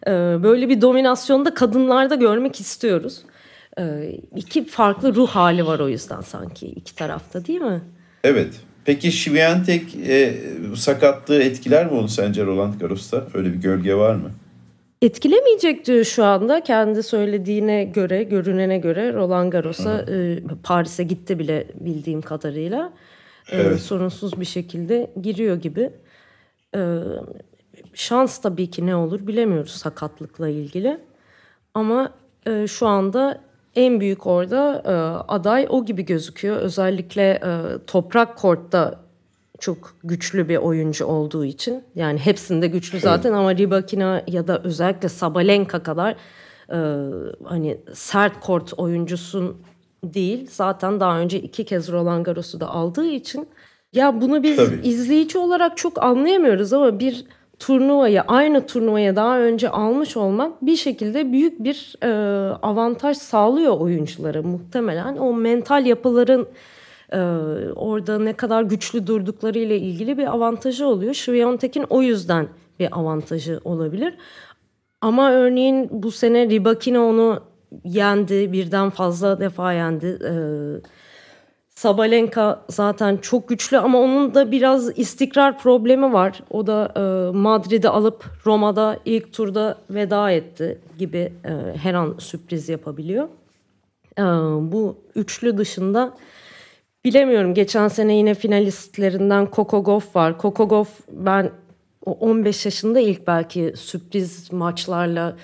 e, 0.06 0.10
böyle 0.42 0.68
bir 0.68 0.80
dominasyonda 0.80 1.54
kadınlarda 1.54 2.14
görmek 2.14 2.60
istiyoruz. 2.60 3.22
E, 3.78 4.12
iki 4.36 4.64
farklı 4.64 5.14
ruh 5.14 5.28
hali 5.28 5.66
var 5.66 5.80
o 5.80 5.88
yüzden 5.88 6.20
sanki 6.20 6.66
iki 6.66 6.94
tarafta 6.94 7.44
değil 7.44 7.60
mi? 7.60 7.80
Evet. 8.24 8.60
Peki 8.84 9.12
Şivientek 9.12 9.96
e, 10.08 10.34
sakatlığı 10.76 11.42
etkiler 11.42 11.86
mi 11.86 11.98
onu 11.98 12.08
sence 12.08 12.46
Roland 12.46 12.80
Garros'ta? 12.80 13.26
Öyle 13.34 13.52
bir 13.52 13.58
gölge 13.58 13.94
var 13.94 14.14
mı? 14.14 14.30
Etkilemeyecek 15.02 15.86
diyor 15.86 16.04
şu 16.04 16.24
anda. 16.24 16.60
Kendi 16.60 17.02
söylediğine 17.02 17.84
göre, 17.84 18.22
görünene 18.22 18.78
göre 18.78 19.12
Roland 19.12 19.52
Garros'a 19.52 20.04
e, 20.08 20.42
Paris'e 20.62 21.02
gitti 21.04 21.38
bile 21.38 21.66
bildiğim 21.74 22.22
kadarıyla. 22.22 22.92
E, 23.50 23.56
evet. 23.56 23.80
Sorunsuz 23.80 24.40
bir 24.40 24.44
şekilde 24.44 25.10
giriyor 25.22 25.56
gibi. 25.56 25.90
E, 26.76 26.98
şans 27.94 28.38
tabii 28.38 28.70
ki 28.70 28.86
ne 28.86 28.96
olur 28.96 29.26
bilemiyoruz 29.26 29.72
sakatlıkla 29.72 30.48
ilgili. 30.48 30.98
Ama 31.74 32.12
e, 32.46 32.66
şu 32.66 32.86
anda 32.86 33.40
en 33.76 34.00
büyük 34.00 34.26
orada 34.26 34.82
e, 34.86 34.92
aday 35.32 35.66
o 35.68 35.84
gibi 35.84 36.04
gözüküyor. 36.04 36.56
Özellikle 36.56 37.30
e, 37.30 37.50
toprak 37.86 38.36
kortta 38.36 39.00
çok 39.60 39.94
güçlü 40.04 40.48
bir 40.48 40.56
oyuncu 40.56 41.06
olduğu 41.06 41.44
için. 41.44 41.84
Yani 41.94 42.18
hepsinde 42.18 42.66
güçlü 42.66 43.00
zaten 43.00 43.32
ama 43.32 43.56
Ribakina 43.56 44.22
ya 44.26 44.46
da 44.46 44.62
özellikle 44.64 45.08
Sabalenka 45.08 45.82
kadar 45.82 46.16
e, 46.70 46.78
hani 47.44 47.78
sert 47.94 48.40
kort 48.40 48.74
oyuncusun 48.76 49.56
değil. 50.04 50.48
Zaten 50.50 51.00
daha 51.00 51.18
önce 51.18 51.40
iki 51.40 51.64
kez 51.64 51.92
Roland 51.92 52.24
Garros'u 52.26 52.60
da 52.60 52.68
aldığı 52.68 53.06
için 53.06 53.48
ya 53.92 54.20
bunu 54.20 54.42
biz 54.42 54.56
Tabii. 54.56 54.88
izleyici 54.88 55.38
olarak 55.38 55.76
çok 55.76 56.02
anlayamıyoruz 56.02 56.72
ama 56.72 56.98
bir 56.98 57.24
turnuvayı 57.66 58.22
aynı 58.22 58.66
turnuvaya 58.66 59.16
daha 59.16 59.40
önce 59.40 59.68
almış 59.68 60.16
olmak 60.16 60.66
bir 60.66 60.76
şekilde 60.76 61.32
büyük 61.32 61.64
bir 61.64 61.94
e, 62.02 62.08
avantaj 62.62 63.16
sağlıyor 63.16 63.80
oyunculara 63.80 64.42
muhtemelen. 64.42 65.16
O 65.16 65.34
mental 65.34 65.86
yapıların 65.86 66.48
e, 67.12 67.18
orada 67.76 68.18
ne 68.18 68.32
kadar 68.32 68.62
güçlü 68.62 69.06
durdukları 69.06 69.58
ile 69.58 69.76
ilgili 69.76 70.18
bir 70.18 70.26
avantajı 70.26 70.86
oluyor. 70.86 71.14
Şviyontek'in 71.14 71.84
o 71.90 72.02
yüzden 72.02 72.48
bir 72.80 72.98
avantajı 72.98 73.60
olabilir. 73.64 74.14
Ama 75.00 75.32
örneğin 75.32 75.88
bu 75.90 76.10
sene 76.10 76.48
Ribakina 76.48 77.00
onu 77.00 77.40
yendi, 77.84 78.52
birden 78.52 78.90
fazla 78.90 79.40
defa 79.40 79.72
yendi. 79.72 80.06
E, 80.06 80.32
Sabalenka 81.82 82.64
zaten 82.70 83.16
çok 83.16 83.48
güçlü 83.48 83.78
ama 83.78 83.98
onun 83.98 84.34
da 84.34 84.52
biraz 84.52 84.98
istikrar 84.98 85.58
problemi 85.58 86.12
var. 86.12 86.42
O 86.50 86.66
da 86.66 86.92
e, 86.96 87.36
Madrid'i 87.36 87.88
alıp 87.88 88.24
Roma'da 88.46 88.98
ilk 89.04 89.32
turda 89.32 89.78
veda 89.90 90.30
etti 90.30 90.78
gibi 90.98 91.32
e, 91.44 91.78
her 91.82 91.94
an 91.94 92.14
sürpriz 92.18 92.68
yapabiliyor. 92.68 93.28
E, 94.18 94.22
bu 94.72 94.96
üçlü 95.14 95.58
dışında 95.58 96.16
bilemiyorum. 97.04 97.54
Geçen 97.54 97.88
sene 97.88 98.16
yine 98.16 98.34
finalistlerinden 98.34 99.48
Coco 99.52 99.84
Gauff 99.84 100.16
var. 100.16 100.34
Coco 100.42 100.68
Gauff 100.68 101.00
ben 101.12 101.50
15 102.06 102.64
yaşında 102.64 103.00
ilk 103.00 103.26
belki 103.26 103.72
sürpriz 103.76 104.52
maçlarla 104.52 105.36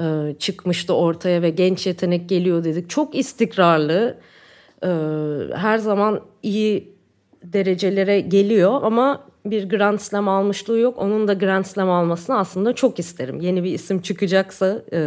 e, 0.00 0.04
çıkmıştı 0.38 0.94
ortaya 0.94 1.42
ve 1.42 1.50
genç 1.50 1.86
yetenek 1.86 2.28
geliyor 2.28 2.64
dedik. 2.64 2.90
Çok 2.90 3.14
istikrarlı 3.14 4.16
her 5.54 5.78
zaman 5.78 6.20
iyi 6.42 6.96
derecelere 7.44 8.20
geliyor 8.20 8.80
ama 8.82 9.30
bir 9.44 9.68
Grand 9.68 9.98
Slam 9.98 10.28
almışlığı 10.28 10.78
yok. 10.78 10.98
Onun 10.98 11.28
da 11.28 11.34
Grand 11.34 11.64
Slam 11.64 11.90
almasını 11.90 12.38
aslında 12.38 12.72
çok 12.72 12.98
isterim. 12.98 13.40
Yeni 13.40 13.64
bir 13.64 13.72
isim 13.72 14.00
çıkacaksa, 14.00 14.82
e, 14.92 14.98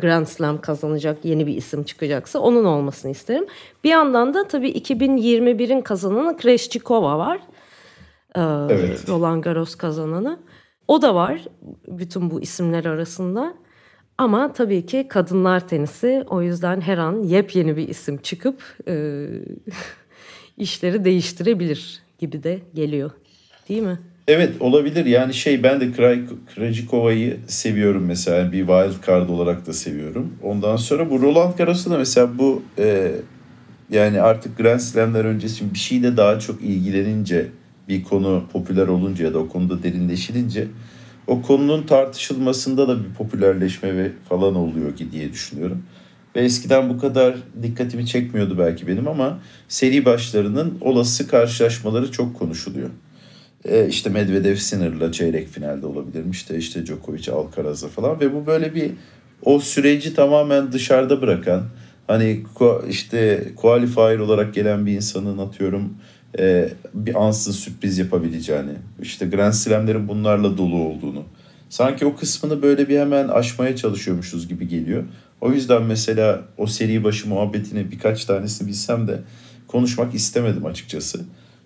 Grand 0.00 0.26
Slam 0.26 0.60
kazanacak 0.60 1.24
yeni 1.24 1.46
bir 1.46 1.54
isim 1.54 1.84
çıkacaksa 1.84 2.38
onun 2.38 2.64
olmasını 2.64 3.10
isterim. 3.10 3.46
Bir 3.84 3.88
yandan 3.88 4.34
da 4.34 4.48
tabii 4.48 4.70
2021'in 4.70 5.80
kazananı 5.80 6.36
Krejcikova 6.36 7.18
var. 7.18 7.40
E, 8.34 8.40
evet. 8.74 9.08
Roland 9.08 9.44
Garros 9.44 9.74
kazananı. 9.74 10.38
O 10.88 11.02
da 11.02 11.14
var 11.14 11.44
bütün 11.88 12.30
bu 12.30 12.40
isimler 12.40 12.84
arasında. 12.84 13.54
Ama 14.18 14.52
tabii 14.52 14.86
ki 14.86 15.06
kadınlar 15.08 15.68
tenisi 15.68 16.24
o 16.30 16.42
yüzden 16.42 16.80
her 16.80 16.98
an 16.98 17.22
yepyeni 17.22 17.76
bir 17.76 17.88
isim 17.88 18.16
çıkıp 18.16 18.62
e, 18.88 19.24
işleri 20.58 21.04
değiştirebilir 21.04 22.02
gibi 22.18 22.42
de 22.42 22.58
geliyor. 22.74 23.10
Değil 23.68 23.82
mi? 23.82 23.98
Evet 24.28 24.52
olabilir 24.60 25.06
yani 25.06 25.34
şey 25.34 25.62
ben 25.62 25.80
de 25.80 25.92
Krajikova'yı 26.54 27.36
seviyorum 27.46 28.04
mesela 28.06 28.52
bir 28.52 28.58
wild 28.58 29.06
card 29.06 29.28
olarak 29.28 29.66
da 29.66 29.72
seviyorum. 29.72 30.34
Ondan 30.42 30.76
sonra 30.76 31.10
bu 31.10 31.22
Roland 31.22 31.58
Garros'ta 31.58 31.90
da 31.90 31.98
mesela 31.98 32.38
bu 32.38 32.62
e, 32.78 33.12
yani 33.90 34.20
artık 34.20 34.58
Grand 34.58 34.80
Slam'ler 34.80 35.24
öncesi 35.24 35.74
bir 35.74 35.78
şeyle 35.78 36.16
daha 36.16 36.38
çok 36.38 36.62
ilgilenince 36.62 37.46
bir 37.88 38.04
konu 38.04 38.44
popüler 38.52 38.88
olunca 38.88 39.24
ya 39.24 39.34
da 39.34 39.38
o 39.38 39.48
konuda 39.48 39.82
derinleşilince 39.82 40.68
o 41.28 41.42
konunun 41.42 41.82
tartışılmasında 41.82 42.88
da 42.88 43.04
bir 43.04 43.14
popülerleşme 43.14 43.96
ve 43.96 44.10
falan 44.28 44.54
oluyor 44.54 44.96
ki 44.96 45.12
diye 45.12 45.32
düşünüyorum. 45.32 45.82
Ve 46.36 46.40
eskiden 46.40 46.88
bu 46.88 46.98
kadar 46.98 47.34
dikkatimi 47.62 48.06
çekmiyordu 48.06 48.58
belki 48.58 48.86
benim 48.86 49.08
ama 49.08 49.38
seri 49.68 50.04
başlarının 50.04 50.78
olası 50.80 51.28
karşılaşmaları 51.28 52.12
çok 52.12 52.38
konuşuluyor. 52.38 52.90
E, 53.64 53.88
işte 53.88 54.10
Medvedev 54.10 54.56
Sinner'la 54.56 55.12
çeyrek 55.12 55.48
finalde 55.48 55.86
olabilirmiş 55.86 56.50
de 56.50 56.58
işte 56.58 56.86
Djokovic 56.86 57.32
Alcaraz'la 57.32 57.88
falan 57.88 58.20
ve 58.20 58.34
bu 58.34 58.46
böyle 58.46 58.74
bir 58.74 58.90
o 59.42 59.60
süreci 59.60 60.14
tamamen 60.14 60.72
dışarıda 60.72 61.22
bırakan 61.22 61.62
hani 62.06 62.44
işte 62.88 63.48
qualifier 63.56 64.18
olarak 64.18 64.54
gelen 64.54 64.86
bir 64.86 64.92
insanın 64.92 65.38
atıyorum 65.38 65.94
e, 66.38 66.68
bir 66.94 67.26
ansız 67.26 67.56
sürpriz 67.56 67.98
yapabileceğini 67.98 68.72
işte 69.02 69.26
Grand 69.26 69.52
Slam'lerin 69.52 70.08
bunlarla 70.08 70.58
dolu 70.58 70.76
olduğunu 70.76 71.24
sanki 71.68 72.06
o 72.06 72.16
kısmını 72.16 72.62
böyle 72.62 72.88
bir 72.88 72.98
hemen 72.98 73.28
aşmaya 73.28 73.76
çalışıyormuşuz 73.76 74.48
gibi 74.48 74.68
geliyor. 74.68 75.04
O 75.40 75.52
yüzden 75.52 75.82
mesela 75.82 76.42
o 76.56 76.66
seri 76.66 77.04
başı 77.04 77.28
muhabbetini 77.28 77.90
birkaç 77.90 78.24
tanesini 78.24 78.68
bilsem 78.68 79.08
de 79.08 79.20
konuşmak 79.66 80.14
istemedim 80.14 80.66
açıkçası. 80.66 81.20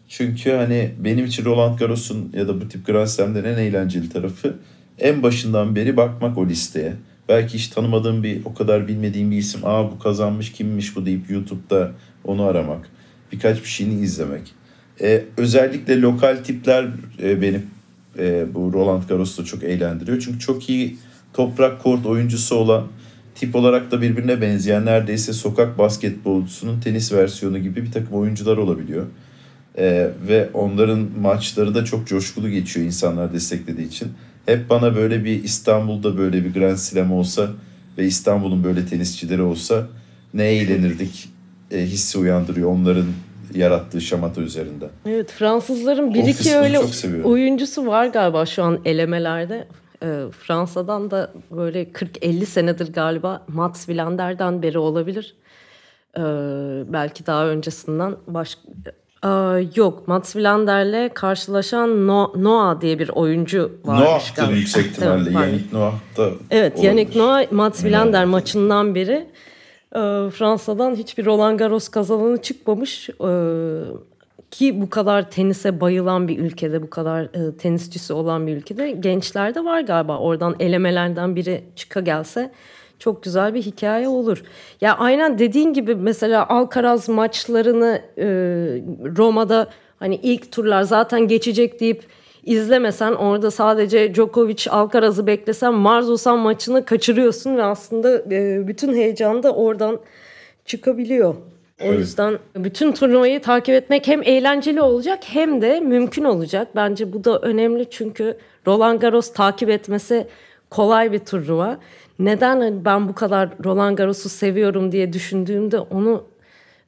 Çünkü 0.09 0.53
hani 0.53 0.90
benim 0.98 1.25
için 1.25 1.44
Roland 1.44 1.79
Garros'un 1.79 2.31
ya 2.35 2.48
da 2.48 2.61
bu 2.61 2.68
tip 2.68 2.87
Grand 2.87 3.07
Slam'lerin 3.07 3.48
en 3.48 3.59
eğlenceli 3.59 4.09
tarafı 4.09 4.57
en 4.98 5.22
başından 5.22 5.77
beri 5.77 5.96
bakmak 5.96 6.38
o 6.38 6.46
listeye. 6.46 6.94
Belki 7.29 7.55
hiç 7.55 7.68
tanımadığım 7.68 8.22
bir, 8.22 8.44
o 8.44 8.55
kadar 8.55 8.88
bilmediğim 8.88 9.31
bir 9.31 9.37
isim, 9.37 9.61
aa 9.64 9.90
bu 9.90 9.98
kazanmış 9.98 10.53
kimmiş 10.53 10.96
bu 10.96 11.07
deyip 11.07 11.31
YouTube'da 11.31 11.90
onu 12.25 12.42
aramak. 12.42 12.90
Birkaç 13.33 13.62
bir 13.62 13.68
şeyini 13.68 14.03
izlemek. 14.03 14.55
Ee, 15.01 15.25
özellikle 15.37 16.01
lokal 16.01 16.37
tipler 16.37 16.88
e, 17.23 17.42
beni 17.42 17.61
e, 18.18 18.55
bu 18.55 18.73
Roland 18.73 19.03
Garros'ta 19.09 19.45
çok 19.45 19.64
eğlendiriyor. 19.64 20.21
Çünkü 20.21 20.38
çok 20.38 20.71
iyi 20.71 20.97
toprak 21.33 21.83
kort 21.83 22.07
oyuncusu 22.07 22.55
olan, 22.55 22.87
tip 23.35 23.57
olarak 23.57 23.90
da 23.90 24.03
birbirine 24.03 24.40
benzeyen 24.40 24.87
neredeyse 24.87 25.33
sokak 25.33 25.79
basketbolcusunun 25.79 26.81
tenis 26.81 27.12
versiyonu 27.12 27.59
gibi 27.59 27.83
bir 27.83 27.92
takım 27.92 28.14
oyuncular 28.16 28.57
olabiliyor. 28.57 29.07
Ee, 29.79 30.11
ve 30.29 30.49
onların 30.55 31.09
maçları 31.21 31.75
da 31.75 31.85
çok 31.85 32.07
coşkulu 32.07 32.49
geçiyor 32.49 32.87
insanlar 32.87 33.33
desteklediği 33.33 33.87
için. 33.87 34.09
Hep 34.47 34.71
bana 34.71 34.97
böyle 34.97 35.25
bir 35.25 35.45
İstanbul'da 35.45 36.18
böyle 36.18 36.45
bir 36.45 36.55
Grand 36.55 36.77
Slam 36.77 37.12
olsa 37.12 37.51
ve 37.99 38.05
İstanbul'un 38.07 38.64
böyle 38.64 38.87
tenisçileri 38.87 39.42
olsa 39.42 39.88
ne 40.35 40.45
eğlenirdik 40.45 41.29
e, 41.73 41.79
hissi 41.79 42.19
uyandırıyor 42.19 42.71
onların 42.71 43.07
yarattığı 43.55 44.01
şamata 44.01 44.41
üzerinde. 44.41 44.91
Evet 45.07 45.31
Fransızların 45.31 46.15
bir 46.15 46.25
iki 46.25 46.57
öyle 46.57 46.81
oyuncusu 47.25 47.87
var 47.87 48.07
galiba 48.07 48.47
şu 48.47 48.63
an 48.63 48.81
elemelerde. 48.85 49.67
E, 50.03 50.07
Fransa'dan 50.39 51.11
da 51.11 51.33
böyle 51.51 51.83
40-50 51.83 52.47
senedir 52.47 52.93
galiba 52.93 53.43
Mats 53.49 53.87
Wilander'den 53.87 54.63
beri 54.63 54.79
olabilir. 54.79 55.35
E, 56.17 56.23
belki 56.93 57.27
daha 57.27 57.47
öncesinden 57.47 58.17
baş, 58.27 58.59
yok 59.77 60.09
Mats 60.09 60.33
Wilander'le 60.33 61.09
karşılaşan 61.15 62.07
no 62.07 62.33
Noah 62.37 62.81
diye 62.81 62.99
bir 62.99 63.09
oyuncu 63.09 63.73
varmış 63.85 64.05
Noah'tır 64.05 64.55
yüksek 64.55 64.87
ihtimalle. 64.87 65.31
Yannick 65.33 65.77
Noah 65.77 65.95
da 66.17 66.31
Evet. 66.51 66.85
Yannick 66.85 67.19
Noah 67.19 67.53
Mats 67.53 67.81
Wilander 67.81 68.25
maçından 68.25 68.95
beri 68.95 69.13
e, 69.13 69.27
Fransa'dan 70.31 70.94
hiçbir 70.94 71.24
Roland 71.24 71.59
Garros 71.59 71.88
kazananı 71.88 72.42
çıkmamış. 72.42 73.11
E, 73.11 73.31
ki 74.50 74.81
bu 74.81 74.90
kadar 74.90 75.31
tenise 75.31 75.81
bayılan 75.81 76.28
bir 76.28 76.38
ülkede, 76.38 76.83
bu 76.83 76.90
kadar 76.90 77.22
e, 77.22 77.57
tenisçisi 77.57 78.12
olan 78.12 78.46
bir 78.46 78.57
ülkede 78.57 78.90
gençlerde 78.90 79.64
var 79.64 79.81
galiba. 79.81 80.18
Oradan 80.18 80.57
elemelerden 80.61 81.37
biri 81.37 81.64
çıka 81.76 82.00
gelse 82.00 82.52
çok 82.98 83.22
güzel 83.22 83.55
bir 83.55 83.62
hikaye 83.62 84.09
olur. 84.09 84.42
Ya 84.81 84.96
aynen 84.96 85.38
dediğin 85.38 85.72
gibi 85.72 85.94
mesela 85.94 86.48
Alcaraz 86.48 87.09
maçlarını 87.09 88.02
e, 88.18 88.24
Roma'da 89.16 89.68
hani 89.98 90.16
ilk 90.22 90.52
turlar 90.52 90.83
zaten 90.83 91.28
geçecek 91.28 91.81
deyip 91.81 92.05
izlemesen 92.44 93.12
orada 93.12 93.50
sadece 93.50 94.14
Djokovic 94.14 94.66
Alcaraz'ı 94.70 95.26
beklesen 95.26 95.74
Marzosan 95.74 96.38
maçını 96.38 96.85
kaçırıyorsun 96.85 97.57
ve 97.57 97.62
aslında 97.62 98.35
e, 98.35 98.68
bütün 98.68 98.94
heyecan 98.94 99.42
da 99.42 99.55
oradan 99.55 100.00
çıkabiliyor. 100.64 101.35
O 101.81 101.85
evet. 101.85 101.98
yüzden 101.98 102.38
bütün 102.57 102.92
turnuvayı 102.92 103.42
takip 103.42 103.74
etmek 103.74 104.07
hem 104.07 104.22
eğlenceli 104.22 104.81
olacak 104.83 105.18
hem 105.26 105.62
de 105.62 105.81
mümkün 105.81 106.24
olacak. 106.24 106.68
Bence 106.76 107.12
bu 107.12 107.24
da 107.24 107.38
önemli 107.38 107.90
çünkü 107.90 108.37
Roland 108.66 109.00
Garros 109.00 109.33
takip 109.33 109.70
etmesi 109.70 110.26
kolay 110.70 111.12
bir 111.12 111.18
turnuva 111.18 111.78
neden 112.18 112.61
hani 112.61 112.85
ben 112.85 113.09
bu 113.09 113.14
kadar 113.14 113.48
Roland 113.64 113.98
Garros'u 113.98 114.28
seviyorum 114.28 114.92
diye 114.92 115.12
düşündüğümde 115.12 115.78
onu 115.78 116.24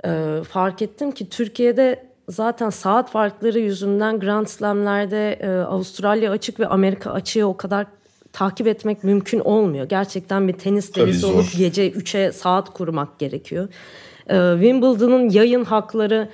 e, 0.04 0.40
fark 0.48 0.82
ettim 0.82 1.12
ki 1.12 1.28
Türkiye'de 1.28 2.13
zaten 2.28 2.70
saat 2.70 3.10
farkları 3.10 3.58
yüzünden 3.58 4.20
Grand 4.20 4.46
Slam'lerde 4.46 5.32
e, 5.32 5.48
Avustralya 5.48 6.30
açık 6.30 6.60
ve 6.60 6.66
Amerika 6.66 7.10
açığı 7.10 7.46
o 7.46 7.56
kadar 7.56 7.87
takip 8.32 8.66
etmek 8.66 9.04
mümkün 9.04 9.40
olmuyor. 9.40 9.88
Gerçekten 9.88 10.48
bir 10.48 10.52
tenis 10.52 10.94
delisi 10.94 11.26
olup 11.26 11.46
gece 11.58 11.90
3'e 11.90 12.32
saat 12.32 12.72
kurmak 12.72 13.18
gerekiyor. 13.18 13.68
E, 14.30 14.52
Wimbledon'ın 14.52 15.30
yayın 15.30 15.64
hakları 15.64 16.28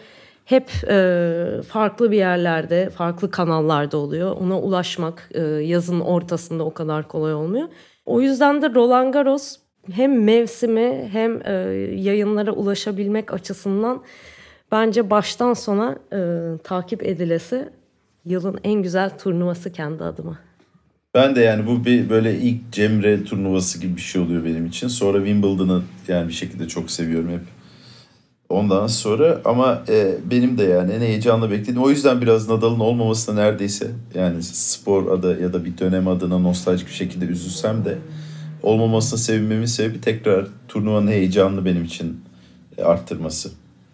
hep 0.45 0.71
e, 0.89 1.47
farklı 1.69 2.11
bir 2.11 2.17
yerlerde, 2.17 2.91
farklı 2.91 3.31
kanallarda 3.31 3.97
oluyor. 3.97 4.37
Ona 4.41 4.61
ulaşmak 4.61 5.31
e, 5.35 5.41
yazın 5.43 6.01
ortasında 6.01 6.65
o 6.65 6.75
kadar 6.75 7.09
kolay 7.09 7.35
olmuyor. 7.35 7.69
O 8.07 8.21
yüzden 8.21 8.63
de 8.63 8.75
Roland 8.75 9.13
Garros 9.13 9.57
hem 9.93 10.25
mevsimi 10.25 11.09
hem 11.13 11.43
e, 11.47 11.53
yayınlara 11.95 12.53
ulaşabilmek 12.53 13.33
açısından 13.33 14.03
bence 14.73 15.11
baştan 15.11 15.55
sona 15.55 15.99
e, 16.13 16.19
takip 16.65 17.07
edilesi 17.07 17.69
yılın 18.25 18.59
en 18.65 18.83
güzel 18.83 19.19
turnuvası 19.19 19.73
kendi 19.73 20.05
adıma. 20.05 20.39
Ben 21.15 21.37
de 21.37 21.41
yani 21.41 21.67
bu 21.67 21.85
bir 21.85 22.11
böyle 22.11 22.39
ilk 22.39 22.73
Cemre 22.73 23.25
turnuvası 23.25 23.81
gibi 23.81 23.97
bir 23.97 24.01
şey 24.01 24.23
oluyor 24.23 24.45
benim 24.45 24.67
için. 24.67 24.89
Sonra 24.89 25.19
Wimbledon'ı 25.19 25.83
yani 26.09 26.29
bir 26.29 26.33
şekilde 26.33 26.69
çok 26.69 26.91
seviyorum 26.91 27.29
hep. 27.29 27.43
Ondan 28.49 28.87
sonra 28.87 29.41
ama 29.45 29.83
e, 29.89 30.15
benim 30.31 30.59
de 30.59 30.65
yani 30.65 30.93
en 30.93 31.01
heyecanla 31.01 31.51
beklediğim 31.51 31.83
o 31.83 31.91
yüzden 31.91 32.21
biraz 32.21 32.49
Nadal'ın 32.49 32.81
olmamasına 32.81 33.35
neredeyse 33.35 33.91
yani 34.15 34.43
spor 34.43 35.19
adı 35.19 35.43
ya 35.43 35.53
da 35.53 35.65
bir 35.65 35.79
dönem 35.79 36.09
adına 36.09 36.39
nostaljik 36.39 36.89
bir 36.89 36.93
şekilde 36.93 37.25
üzülsem 37.25 37.85
de 37.85 37.99
olmamasına 38.63 39.19
sevinmemin 39.19 39.67
sebebi 39.67 40.01
tekrar 40.01 40.47
turnuvanın 40.69 41.09
heyecanını 41.09 41.65
benim 41.65 41.85
için 41.85 42.21
e, 42.79 42.83
arttırması. 42.83 43.51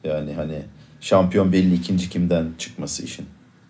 Yani 0.06 0.32
hani 0.32 0.62
şampiyon 1.00 1.52
belli 1.52 1.74
ikinci 1.74 2.10
kimden 2.10 2.46
çıkması 2.58 3.02
işin. 3.04 3.26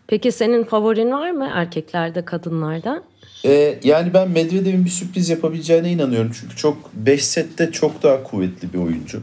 Peki 0.06 0.32
senin 0.32 0.64
favorin 0.64 1.12
var 1.12 1.30
mı 1.30 1.50
erkeklerde 1.54 2.24
kadınlarda? 2.24 3.02
Ee, 3.44 3.78
yani 3.84 4.14
ben 4.14 4.30
Medvedev'in 4.30 4.84
bir 4.84 4.90
sürpriz 4.90 5.28
yapabileceğine 5.28 5.92
inanıyorum. 5.92 6.30
Çünkü 6.40 6.56
çok 6.56 6.94
5 6.94 7.24
sette 7.24 7.72
çok 7.72 8.02
daha 8.02 8.22
kuvvetli 8.22 8.72
bir 8.72 8.78
oyuncu. 8.78 9.22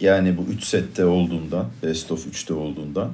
Yani 0.00 0.36
bu 0.36 0.42
3 0.52 0.64
sette 0.64 1.04
olduğundan, 1.04 1.66
best 1.82 2.12
of 2.12 2.26
3'te 2.26 2.54
olduğundan. 2.54 3.12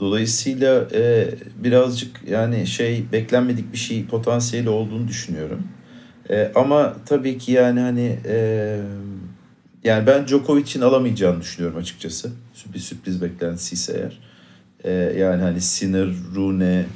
Dolayısıyla 0.00 0.86
e, 0.94 1.28
birazcık 1.56 2.20
yani 2.28 2.66
şey 2.66 3.04
beklenmedik 3.12 3.72
bir 3.72 3.78
şey 3.78 4.06
potansiyeli 4.06 4.68
olduğunu 4.68 5.08
düşünüyorum. 5.08 5.62
E, 6.30 6.52
ama 6.54 6.96
tabii 7.06 7.38
ki 7.38 7.52
yani 7.52 7.80
hani 7.80 8.18
e, 8.26 8.78
Yani 9.84 10.06
ben 10.06 10.26
Djokovic'in 10.26 10.80
alamayacağını 10.80 11.40
düşünüyorum 11.40 11.78
açıkçası. 11.78 12.30
Bir 12.74 12.78
sürpriz 12.78 13.22
beklentisi 13.22 13.74
ise 13.74 13.92
eğer. 13.98 14.18
Ee, 14.84 15.18
yani 15.18 15.42
hani 15.42 15.60
Sinner, 15.60 16.08
Rune, 16.34 16.86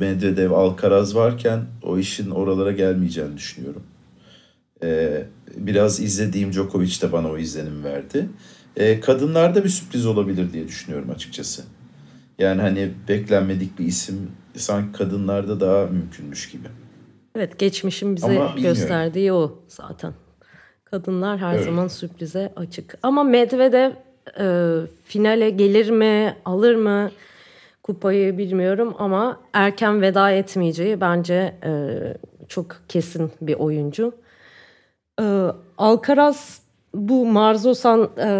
Medvedev, 0.00 0.50
Alcaraz 0.50 1.14
varken 1.14 1.60
o 1.82 1.98
işin 1.98 2.30
oralara 2.30 2.72
gelmeyeceğini 2.72 3.36
düşünüyorum. 3.36 3.82
Ee, 4.82 5.24
biraz 5.56 6.00
izlediğim 6.00 6.52
Djokovic 6.52 7.02
de 7.02 7.12
bana 7.12 7.28
o 7.30 7.38
izlenim 7.38 7.84
verdi. 7.84 8.28
Ee, 8.76 9.00
kadınlarda 9.00 9.64
bir 9.64 9.68
sürpriz 9.68 10.06
olabilir 10.06 10.52
diye 10.52 10.68
düşünüyorum 10.68 11.10
açıkçası. 11.10 11.62
Yani 12.38 12.60
hani 12.60 12.90
beklenmedik 13.08 13.78
bir 13.78 13.84
isim 13.84 14.30
sanki 14.56 14.98
kadınlarda 14.98 15.60
daha 15.60 15.86
mümkünmüş 15.86 16.50
gibi. 16.50 16.68
Evet 17.34 17.58
geçmişin 17.58 18.16
bize 18.16 18.48
gösterdiği 18.62 19.32
o 19.32 19.64
zaten. 19.68 20.12
Kadınlar 20.90 21.38
her 21.38 21.54
evet. 21.54 21.64
zaman 21.64 21.88
sürprize 21.88 22.52
açık. 22.56 22.98
Ama 23.02 23.24
Medvedev 23.24 23.90
e, 24.40 24.46
finale 25.04 25.50
gelir 25.50 25.90
mi, 25.90 26.36
alır 26.44 26.74
mı 26.74 27.10
kupayı 27.82 28.38
bilmiyorum 28.38 28.94
ama 28.98 29.40
erken 29.52 30.02
veda 30.02 30.30
etmeyeceği 30.30 31.00
bence 31.00 31.54
e, 31.64 31.72
çok 32.48 32.76
kesin 32.88 33.32
bir 33.40 33.54
oyuncu. 33.54 34.12
E, 35.20 35.46
Alcaraz 35.78 36.62
bu 36.94 37.26
Marzosan, 37.26 38.10
e, 38.18 38.30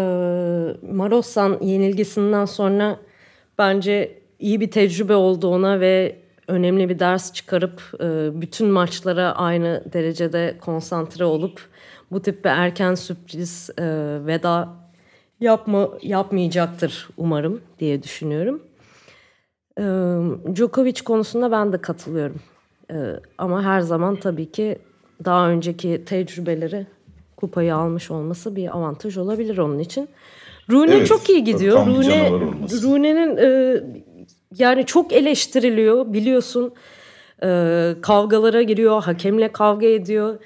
Marosan 0.93 1.57
yenilgisinden 1.61 2.45
sonra 2.45 2.97
bence 3.57 4.19
iyi 4.39 4.61
bir 4.61 4.71
tecrübe 4.71 5.15
oldu 5.15 5.47
ona 5.47 5.79
ve 5.79 6.15
önemli 6.49 6.89
bir 6.89 6.99
ders 6.99 7.33
çıkarıp 7.33 7.81
e, 7.99 8.41
bütün 8.41 8.67
maçlara 8.67 9.31
aynı 9.31 9.83
derecede 9.93 10.57
konsantre 10.61 11.25
olup 11.25 11.61
bu 12.11 12.21
tip 12.21 12.45
bir 12.45 12.49
erken 12.49 12.95
sürpriz 12.95 13.69
e, 13.77 13.85
veda 14.25 14.69
yapma 15.39 15.89
yapmayacaktır 16.01 17.09
umarım 17.17 17.61
diye 17.79 18.03
düşünüyorum. 18.03 18.63
E, 19.77 19.83
Djokovic 20.55 21.03
konusunda 21.05 21.51
ben 21.51 21.73
de 21.73 21.77
katılıyorum. 21.77 22.41
E, 22.91 22.95
ama 23.37 23.63
her 23.63 23.81
zaman 23.81 24.15
tabii 24.15 24.51
ki 24.51 24.77
daha 25.25 25.49
önceki 25.49 26.03
tecrübeleri 26.05 26.87
kupayı 27.37 27.75
almış 27.75 28.11
olması 28.11 28.55
bir 28.55 28.77
avantaj 28.77 29.17
olabilir 29.17 29.57
onun 29.57 29.79
için. 29.79 30.09
Rune 30.71 30.95
evet, 30.95 31.07
çok 31.07 31.29
iyi 31.29 31.43
gidiyor. 31.43 31.87
Rune 31.87 32.29
Rune'nin 32.81 33.37
e, 33.37 33.81
yani 34.57 34.85
çok 34.85 35.13
eleştiriliyor 35.13 36.13
biliyorsun. 36.13 36.73
E, 37.43 37.47
kavgalara 38.01 38.61
giriyor, 38.61 39.03
hakemle 39.03 39.51
kavga 39.51 39.87
ediyor. 39.87 40.39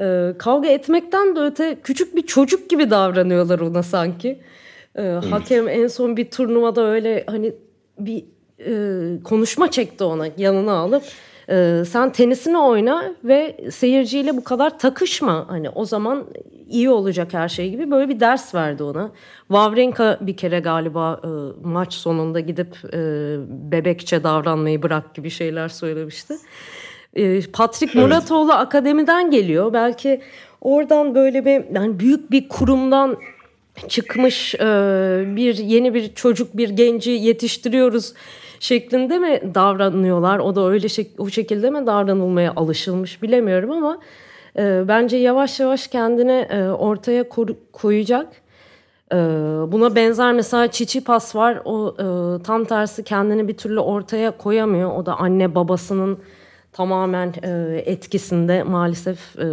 E, 0.00 0.38
kavga 0.38 0.68
etmekten 0.68 1.36
de 1.36 1.40
öte 1.40 1.76
küçük 1.82 2.16
bir 2.16 2.22
çocuk 2.22 2.70
gibi 2.70 2.90
davranıyorlar 2.90 3.60
ona 3.60 3.82
sanki. 3.82 4.28
E, 4.28 5.02
evet. 5.02 5.24
Hakem 5.24 5.68
en 5.68 5.86
son 5.86 6.16
bir 6.16 6.30
turnuvada 6.30 6.86
öyle 6.86 7.24
hani 7.26 7.52
bir 7.98 8.24
e, 8.66 9.22
konuşma 9.22 9.70
çekti 9.70 10.04
ona 10.04 10.26
yanına 10.36 10.72
alıp 10.72 11.02
e, 11.50 11.84
sen 11.88 12.12
tenisini 12.12 12.58
oyna 12.58 13.14
ve 13.24 13.56
seyirciyle 13.70 14.36
bu 14.36 14.44
kadar 14.44 14.78
takışma 14.78 15.44
hani 15.48 15.70
o 15.70 15.84
zaman 15.84 16.24
iyi 16.68 16.90
olacak 16.90 17.34
her 17.34 17.48
şey 17.48 17.70
gibi 17.70 17.90
böyle 17.90 18.08
bir 18.08 18.20
ders 18.20 18.54
verdi 18.54 18.82
ona. 18.82 19.10
Wawrinka 19.48 20.18
bir 20.20 20.36
kere 20.36 20.60
galiba 20.60 21.20
e, 21.24 21.28
maç 21.68 21.94
sonunda 21.94 22.40
gidip 22.40 22.76
e, 22.92 22.98
bebekçe 23.48 24.22
davranmayı 24.24 24.82
bırak 24.82 25.14
gibi 25.14 25.30
şeyler 25.30 25.68
söylemişti. 25.68 26.34
E, 27.14 27.40
Patrick 27.52 27.98
evet. 27.98 28.08
Muratoğlu 28.08 28.52
akademiden 28.52 29.30
geliyor. 29.30 29.72
Belki 29.72 30.20
oradan 30.60 31.14
böyle 31.14 31.44
bir 31.44 31.74
yani 31.74 32.00
büyük 32.00 32.30
bir 32.30 32.48
kurumdan 32.48 33.16
çıkmış 33.88 34.54
e, 34.54 34.58
bir 35.36 35.54
yeni 35.54 35.94
bir 35.94 36.14
çocuk 36.14 36.56
bir 36.56 36.68
genci 36.68 37.10
yetiştiriyoruz 37.10 38.12
şeklinde 38.60 39.18
mi 39.18 39.54
davranıyorlar? 39.54 40.38
O 40.38 40.54
da 40.56 40.68
öyle 40.68 40.88
şek 40.88 41.10
o 41.18 41.30
şekilde 41.30 41.70
mi 41.70 41.86
davranılmaya 41.86 42.52
alışılmış 42.56 43.22
bilemiyorum 43.22 43.70
ama 43.70 43.98
e, 44.58 44.88
bence 44.88 45.16
yavaş 45.16 45.60
yavaş 45.60 45.86
kendini 45.86 46.46
e, 46.50 46.68
ortaya 46.68 47.24
koyacak. 47.72 48.26
E, 49.12 49.16
buna 49.72 49.94
benzer 49.94 50.32
mesela 50.32 50.68
Çiçipas 50.70 51.36
var. 51.36 51.62
O 51.64 51.94
e, 51.98 52.42
tam 52.42 52.64
tersi 52.64 53.04
kendini 53.04 53.48
bir 53.48 53.56
türlü 53.56 53.80
ortaya 53.80 54.30
koyamıyor. 54.30 54.96
O 54.96 55.06
da 55.06 55.18
anne 55.18 55.54
babasının 55.54 56.18
tamamen 56.72 57.34
e, 57.42 57.82
etkisinde 57.86 58.62
maalesef 58.62 59.38
e, 59.38 59.46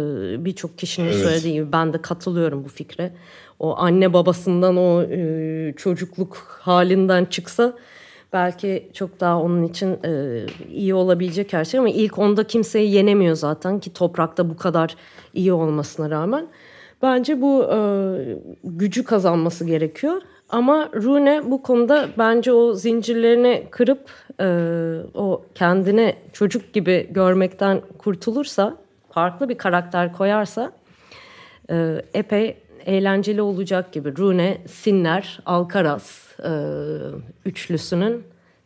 birçok 0.44 0.78
kişinin 0.78 1.06
evet. 1.06 1.16
söylediği 1.16 1.54
gibi 1.54 1.72
ben 1.72 1.92
de 1.92 2.02
katılıyorum 2.02 2.64
bu 2.64 2.68
fikre. 2.68 3.12
O 3.58 3.76
anne 3.78 4.12
babasından 4.12 4.76
o 4.76 5.02
e, 5.02 5.72
çocukluk 5.76 6.36
halinden 6.60 7.24
çıksa 7.24 7.72
belki 8.36 8.88
çok 8.92 9.20
daha 9.20 9.40
onun 9.40 9.62
için 9.62 9.98
e, 10.04 10.42
iyi 10.70 10.94
olabilecek 10.94 11.52
her 11.52 11.64
şey 11.64 11.80
ama 11.80 11.88
ilk 11.88 12.18
onda 12.18 12.44
kimseyi 12.44 12.94
yenemiyor 12.94 13.36
zaten 13.36 13.80
ki 13.80 13.92
toprakta 13.92 14.50
bu 14.50 14.56
kadar 14.56 14.96
iyi 15.34 15.52
olmasına 15.52 16.10
rağmen. 16.10 16.46
Bence 17.02 17.40
bu 17.40 17.64
e, 17.72 17.78
gücü 18.64 19.04
kazanması 19.04 19.64
gerekiyor. 19.64 20.22
Ama 20.48 20.88
Rune 20.94 21.42
bu 21.44 21.62
konuda 21.62 22.08
bence 22.18 22.52
o 22.52 22.74
zincirlerini 22.74 23.66
kırıp 23.70 24.10
e, 24.40 24.48
o 25.14 25.42
kendine 25.54 26.16
çocuk 26.32 26.72
gibi 26.72 27.08
görmekten 27.10 27.80
kurtulursa, 27.98 28.76
farklı 29.10 29.48
bir 29.48 29.58
karakter 29.58 30.12
koyarsa 30.12 30.72
e, 31.70 32.02
epey 32.14 32.56
eğlenceli 32.86 33.42
olacak 33.42 33.92
gibi. 33.92 34.16
Rune, 34.16 34.58
Sinner, 34.66 35.40
Alcaraz 35.46 36.25
e, 36.44 36.50
üçlüsünün 37.44 38.22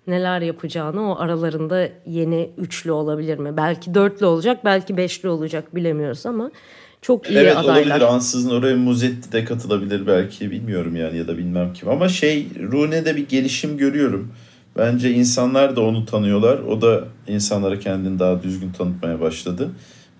neler 0.06 0.40
yapacağını 0.40 1.12
o 1.12 1.18
aralarında 1.18 1.88
yeni 2.06 2.50
üçlü 2.58 2.92
olabilir 2.92 3.38
mi? 3.38 3.56
Belki 3.56 3.94
dörtlü 3.94 4.26
olacak, 4.26 4.64
belki 4.64 4.96
beşli 4.96 5.28
olacak 5.28 5.74
bilemiyoruz 5.74 6.26
ama 6.26 6.50
çok 7.02 7.30
iyi 7.30 7.38
evet, 7.38 7.56
adaylar. 7.56 7.76
Evet 7.76 7.86
olabilir. 7.86 8.14
Ansızın 8.14 8.50
oraya 8.50 8.76
Muzetti 8.76 9.32
de 9.32 9.44
katılabilir 9.44 10.06
belki 10.06 10.50
bilmiyorum 10.50 10.96
yani 10.96 11.18
ya 11.18 11.28
da 11.28 11.38
bilmem 11.38 11.72
kim. 11.72 11.88
Ama 11.88 12.08
şey 12.08 12.46
Rune'de 12.72 13.16
bir 13.16 13.28
gelişim 13.28 13.78
görüyorum. 13.78 14.32
Bence 14.76 15.10
insanlar 15.10 15.76
da 15.76 15.80
onu 15.80 16.06
tanıyorlar. 16.06 16.58
O 16.58 16.82
da 16.82 17.04
insanlara 17.26 17.78
kendini 17.78 18.18
daha 18.18 18.42
düzgün 18.42 18.72
tanıtmaya 18.72 19.20
başladı. 19.20 19.70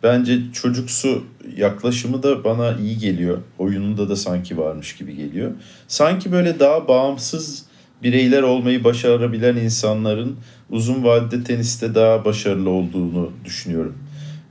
Bence 0.03 0.39
çocuksu 0.53 1.25
yaklaşımı 1.57 2.23
da 2.23 2.45
bana 2.45 2.77
iyi 2.77 2.99
geliyor. 2.99 3.39
Oyununda 3.59 4.09
da 4.09 4.17
sanki 4.17 4.59
varmış 4.59 4.97
gibi 4.97 5.17
geliyor. 5.17 5.51
Sanki 5.89 6.33
böyle 6.33 6.61
daha 6.61 6.89
bağımsız 6.89 7.65
bireyler 8.03 8.43
olmayı 8.43 8.85
başarabilen 8.85 9.57
insanların 9.57 10.37
uzun 10.71 11.05
vadede 11.05 11.45
teniste 11.45 11.95
daha 11.95 12.25
başarılı 12.25 12.71
olduğunu 12.71 13.31
düşünüyorum. 13.45 13.99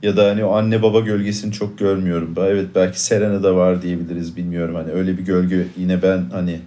Ya 0.02 0.16
da 0.16 0.30
hani 0.30 0.44
o 0.44 0.52
anne 0.52 0.82
baba 0.82 1.00
gölgesini 1.00 1.52
çok 1.52 1.78
görmüyorum. 1.78 2.34
Evet 2.38 2.66
belki 2.74 3.02
Serena'da 3.02 3.56
var 3.56 3.82
diyebiliriz 3.82 4.36
bilmiyorum. 4.36 4.74
Hani 4.74 4.92
öyle 4.92 5.18
bir 5.18 5.22
gölge 5.22 5.66
yine 5.76 6.02
ben 6.02 6.24
hani 6.32 6.60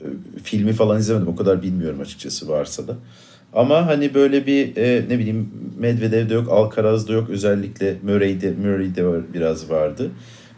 e, 0.00 0.06
filmi 0.42 0.72
falan 0.72 0.98
izlemedim 0.98 1.28
o 1.28 1.36
kadar 1.36 1.62
bilmiyorum 1.62 2.00
açıkçası 2.00 2.48
varsa 2.48 2.88
da. 2.88 2.96
Ama 3.52 3.86
hani 3.86 4.14
böyle 4.14 4.46
bir 4.46 4.76
e, 4.76 5.04
ne 5.08 5.18
bileyim 5.18 5.50
Medvedev'de 5.78 6.34
yok, 6.34 6.48
Alcaraz'da 6.50 7.12
yok. 7.12 7.30
Özellikle 7.30 7.96
Murray'de, 8.02 8.54
Murray'de 8.62 9.06
var, 9.06 9.20
biraz 9.34 9.70
vardı. 9.70 10.10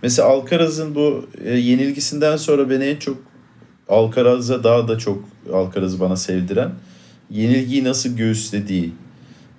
Mesela 0.02 0.28
Alcaraz'ın 0.28 0.94
bu 0.94 1.26
e, 1.44 1.55
yenilgisinden 1.55 2.37
sonra 2.37 2.70
beni 2.70 2.85
en 2.85 2.96
çok 2.96 3.16
Alcaraz'a 3.88 4.64
daha 4.64 4.88
da 4.88 4.98
çok 4.98 5.24
Alcaraz'ı 5.52 6.00
bana 6.00 6.16
sevdiren 6.16 6.70
yenilgiyi 7.31 7.85
nasıl 7.85 8.16
göğüslediği. 8.16 8.92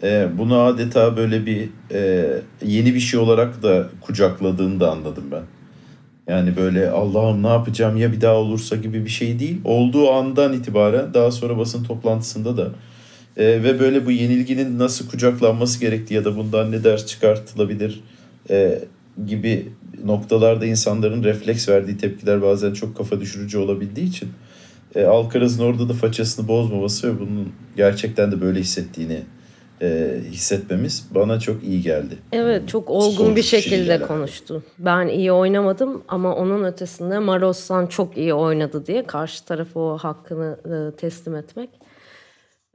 E, 0.03 0.27
bunu 0.37 0.59
adeta 0.59 1.17
böyle 1.17 1.45
bir 1.45 1.69
e, 1.91 2.25
yeni 2.65 2.95
bir 2.95 2.99
şey 2.99 3.19
olarak 3.19 3.63
da 3.63 3.89
kucakladığını 4.01 4.79
da 4.79 4.91
anladım 4.91 5.23
ben. 5.31 5.43
Yani 6.27 6.55
böyle 6.57 6.89
Allah'ım 6.89 7.43
ne 7.43 7.47
yapacağım 7.47 7.97
ya 7.97 8.11
bir 8.11 8.21
daha 8.21 8.35
olursa 8.35 8.75
gibi 8.75 9.05
bir 9.05 9.09
şey 9.09 9.39
değil. 9.39 9.61
Olduğu 9.63 10.11
andan 10.11 10.53
itibaren 10.53 11.13
daha 11.13 11.31
sonra 11.31 11.57
basın 11.57 11.83
toplantısında 11.83 12.57
da 12.57 12.69
e, 13.37 13.63
ve 13.63 13.79
böyle 13.79 14.05
bu 14.05 14.11
yenilginin 14.11 14.79
nasıl 14.79 15.09
kucaklanması 15.09 15.79
gerektiği 15.79 16.13
ya 16.13 16.25
da 16.25 16.37
bundan 16.37 16.71
ne 16.71 16.83
ders 16.83 17.05
çıkartılabilir 17.05 18.03
e, 18.49 18.79
gibi 19.27 19.67
noktalarda 20.05 20.65
insanların 20.65 21.23
refleks 21.23 21.69
verdiği 21.69 21.97
tepkiler 21.97 22.41
bazen 22.41 22.73
çok 22.73 22.97
kafa 22.97 23.19
düşürücü 23.19 23.57
olabildiği 23.57 24.07
için 24.07 24.29
e, 24.95 25.03
Alcaraz'ın 25.03 25.63
orada 25.63 25.89
da 25.89 25.93
façasını 25.93 26.47
bozmaması 26.47 27.07
ve 27.07 27.19
bunun 27.19 27.53
gerçekten 27.77 28.31
de 28.31 28.41
böyle 28.41 28.59
hissettiğini 28.59 29.21
e, 29.81 30.19
hissetmemiz 30.31 31.07
bana 31.15 31.39
çok 31.39 31.63
iyi 31.63 31.81
geldi. 31.81 32.17
Evet 32.31 32.69
çok 32.69 32.89
olgun 32.89 33.35
bir 33.35 33.43
şekilde 33.43 34.01
konuştu. 34.01 34.63
Ben 34.79 35.07
iyi 35.07 35.31
oynamadım 35.31 36.03
ama 36.07 36.35
onun 36.35 36.63
ötesinde 36.63 37.19
Marossan 37.19 37.87
çok 37.87 38.17
iyi 38.17 38.33
oynadı 38.33 38.85
diye 38.85 39.03
karşı 39.03 39.45
tarafı 39.45 39.79
o 39.79 39.97
hakkını 39.97 40.57
e, 40.65 40.95
teslim 40.95 41.35
etmek 41.35 41.69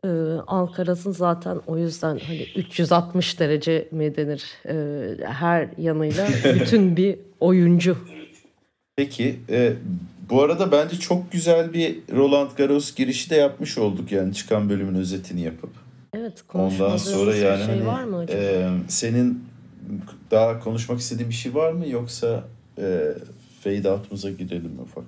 e, 0.05 0.09
Alcaraz'ın 0.47 1.13
zaten 1.13 1.61
o 1.67 1.79
yüzden 1.79 2.19
hani 2.27 2.47
360 2.57 3.41
derece 3.41 3.89
mi 3.91 4.17
denir 4.17 4.45
e, 4.69 5.25
her 5.25 5.69
yanıyla 5.79 6.29
bütün 6.55 6.97
bir 6.97 7.19
oyuncu. 7.41 7.97
Peki 8.97 9.41
e, 9.51 9.73
bu 10.31 10.43
arada 10.43 10.73
bence 10.73 10.99
çok 10.99 11.33
güzel 11.33 11.73
bir 11.73 11.99
Roland 12.13 12.51
Garros 12.57 12.95
girişi 12.95 13.31
de 13.31 13.37
yapmış 13.37 13.79
olduk 13.79 14.13
yani 14.13 14.35
çıkan 14.35 14.71
bölümün 14.71 14.95
özetini 14.95 15.41
yapıp. 15.41 15.71
Evet 16.15 16.45
Ondan 16.55 16.97
sonra 16.97 17.37
yani 17.37 17.65
şey 17.65 17.75
hani, 17.75 17.87
var 17.87 18.05
mı 18.05 18.19
acaba? 18.19 18.41
e, 18.41 18.69
senin 18.89 19.45
daha 20.31 20.61
konuşmak 20.61 20.99
istediğin 20.99 21.31
bir 21.31 21.35
şey 21.35 21.55
var 21.55 21.73
mı 21.73 21.89
yoksa 21.89 22.45
e, 22.79 23.13
fade 23.61 23.91
out'umuza 23.91 24.31
girelim 24.31 24.71
mi 24.71 24.81
ufak? 24.81 25.05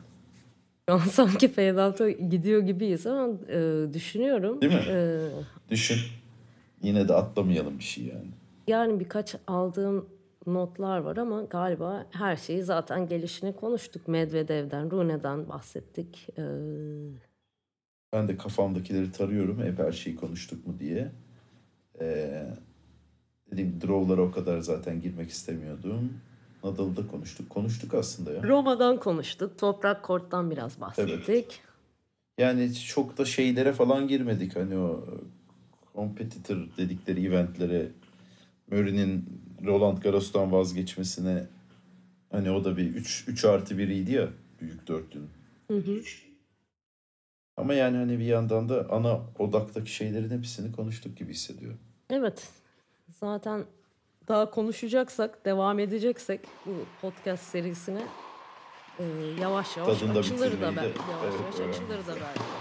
Şu 0.89 0.95
an 0.95 0.99
sanki 0.99 1.49
fade 1.49 1.83
out'a 1.83 2.11
gidiyor 2.11 2.63
gibiyiz 2.63 3.07
ama 3.07 3.29
e, 3.49 3.87
düşünüyorum. 3.95 4.61
Değil 4.61 4.73
mi? 4.73 4.81
E, 4.89 5.29
Düşün. 5.71 5.99
Yine 6.83 7.09
de 7.09 7.15
atlamayalım 7.15 7.79
bir 7.79 7.85
şey 7.85 8.05
yani. 8.05 8.27
yani 8.67 9.01
birkaç 9.01 9.37
aldığım 9.47 10.09
notlar 10.47 10.99
var 10.99 11.17
ama 11.17 11.43
galiba 11.43 12.07
her 12.11 12.37
şeyi 12.37 12.63
zaten 12.63 13.09
gelişine 13.09 13.53
konuştuk. 13.57 14.09
Medvedev'den, 14.09 14.91
Rune'den 14.91 15.49
bahsettik. 15.49 16.29
E, 16.39 16.43
Ben 18.13 18.29
de 18.29 18.37
kafamdakileri 18.37 19.13
tarıyorum. 19.13 19.63
Hep 19.63 19.79
her 19.79 19.93
şeyi 19.93 20.17
konuştuk 20.17 20.67
mu 20.67 20.75
diye. 20.81 21.11
Ee, 22.01 22.47
dediğim 23.53 23.81
draw'lara 23.81 24.23
o 24.23 24.31
kadar 24.31 24.59
zaten 24.59 25.01
girmek 25.01 25.31
istemiyordum. 25.31 26.13
Nadal'ı 26.65 26.97
da 26.97 27.07
konuştuk. 27.07 27.51
Konuştuk 27.51 27.95
aslında 27.95 28.33
ya. 28.33 28.43
Roma'dan 28.43 29.01
konuştuk. 29.01 29.59
Toprak 29.59 30.03
Kort'tan 30.03 30.51
biraz 30.51 30.81
bahsettik. 30.81 31.61
Yani 32.39 32.75
çok 32.75 33.19
da 33.19 33.25
şeylere 33.25 33.73
falan 33.73 34.09
girmedik. 34.09 34.57
Hani 34.57 34.77
o 34.79 35.05
competitor 35.95 36.57
dedikleri 36.77 37.27
eventlere 37.27 37.89
Murray'nin 38.71 39.43
Roland 39.67 39.99
Garros'tan 39.99 40.53
vazgeçmesine 40.53 41.47
hani 42.31 42.51
o 42.51 42.65
da 42.65 42.77
bir 42.77 42.95
3 42.95 43.25
3 43.29 43.45
artı 43.45 43.79
biriydi 43.79 44.13
ya 44.13 44.29
büyük 44.61 44.89
dörtlünün. 44.89 45.31
Ama 47.57 47.75
yani 47.75 47.97
hani 47.97 48.19
bir 48.19 48.25
yandan 48.25 48.69
da 48.69 48.87
ana 48.91 49.21
odaktaki 49.39 49.95
şeylerin 49.95 50.31
hepsini 50.31 50.73
konuştuk 50.73 51.17
gibi 51.17 51.33
hissediyorum. 51.33 51.79
Evet. 52.11 52.49
Zaten 53.09 53.65
daha 54.31 54.51
konuşacaksak, 54.51 55.45
devam 55.45 55.79
edeceksek 55.79 56.41
bu 56.67 56.71
podcast 57.01 57.43
serisine 57.43 58.03
e, 58.99 59.05
yavaş 59.41 59.77
yavaş 59.77 59.99
Tadını 59.99 60.15
da 60.15 60.19
açılır 60.19 60.53
da 60.53 60.77
ben. 60.77 60.83
Yavaş 60.83 60.85
evet, 61.25 61.61
yavaş 61.61 61.77
açılır 61.77 62.07
da 62.07 62.21
belki. 62.21 62.60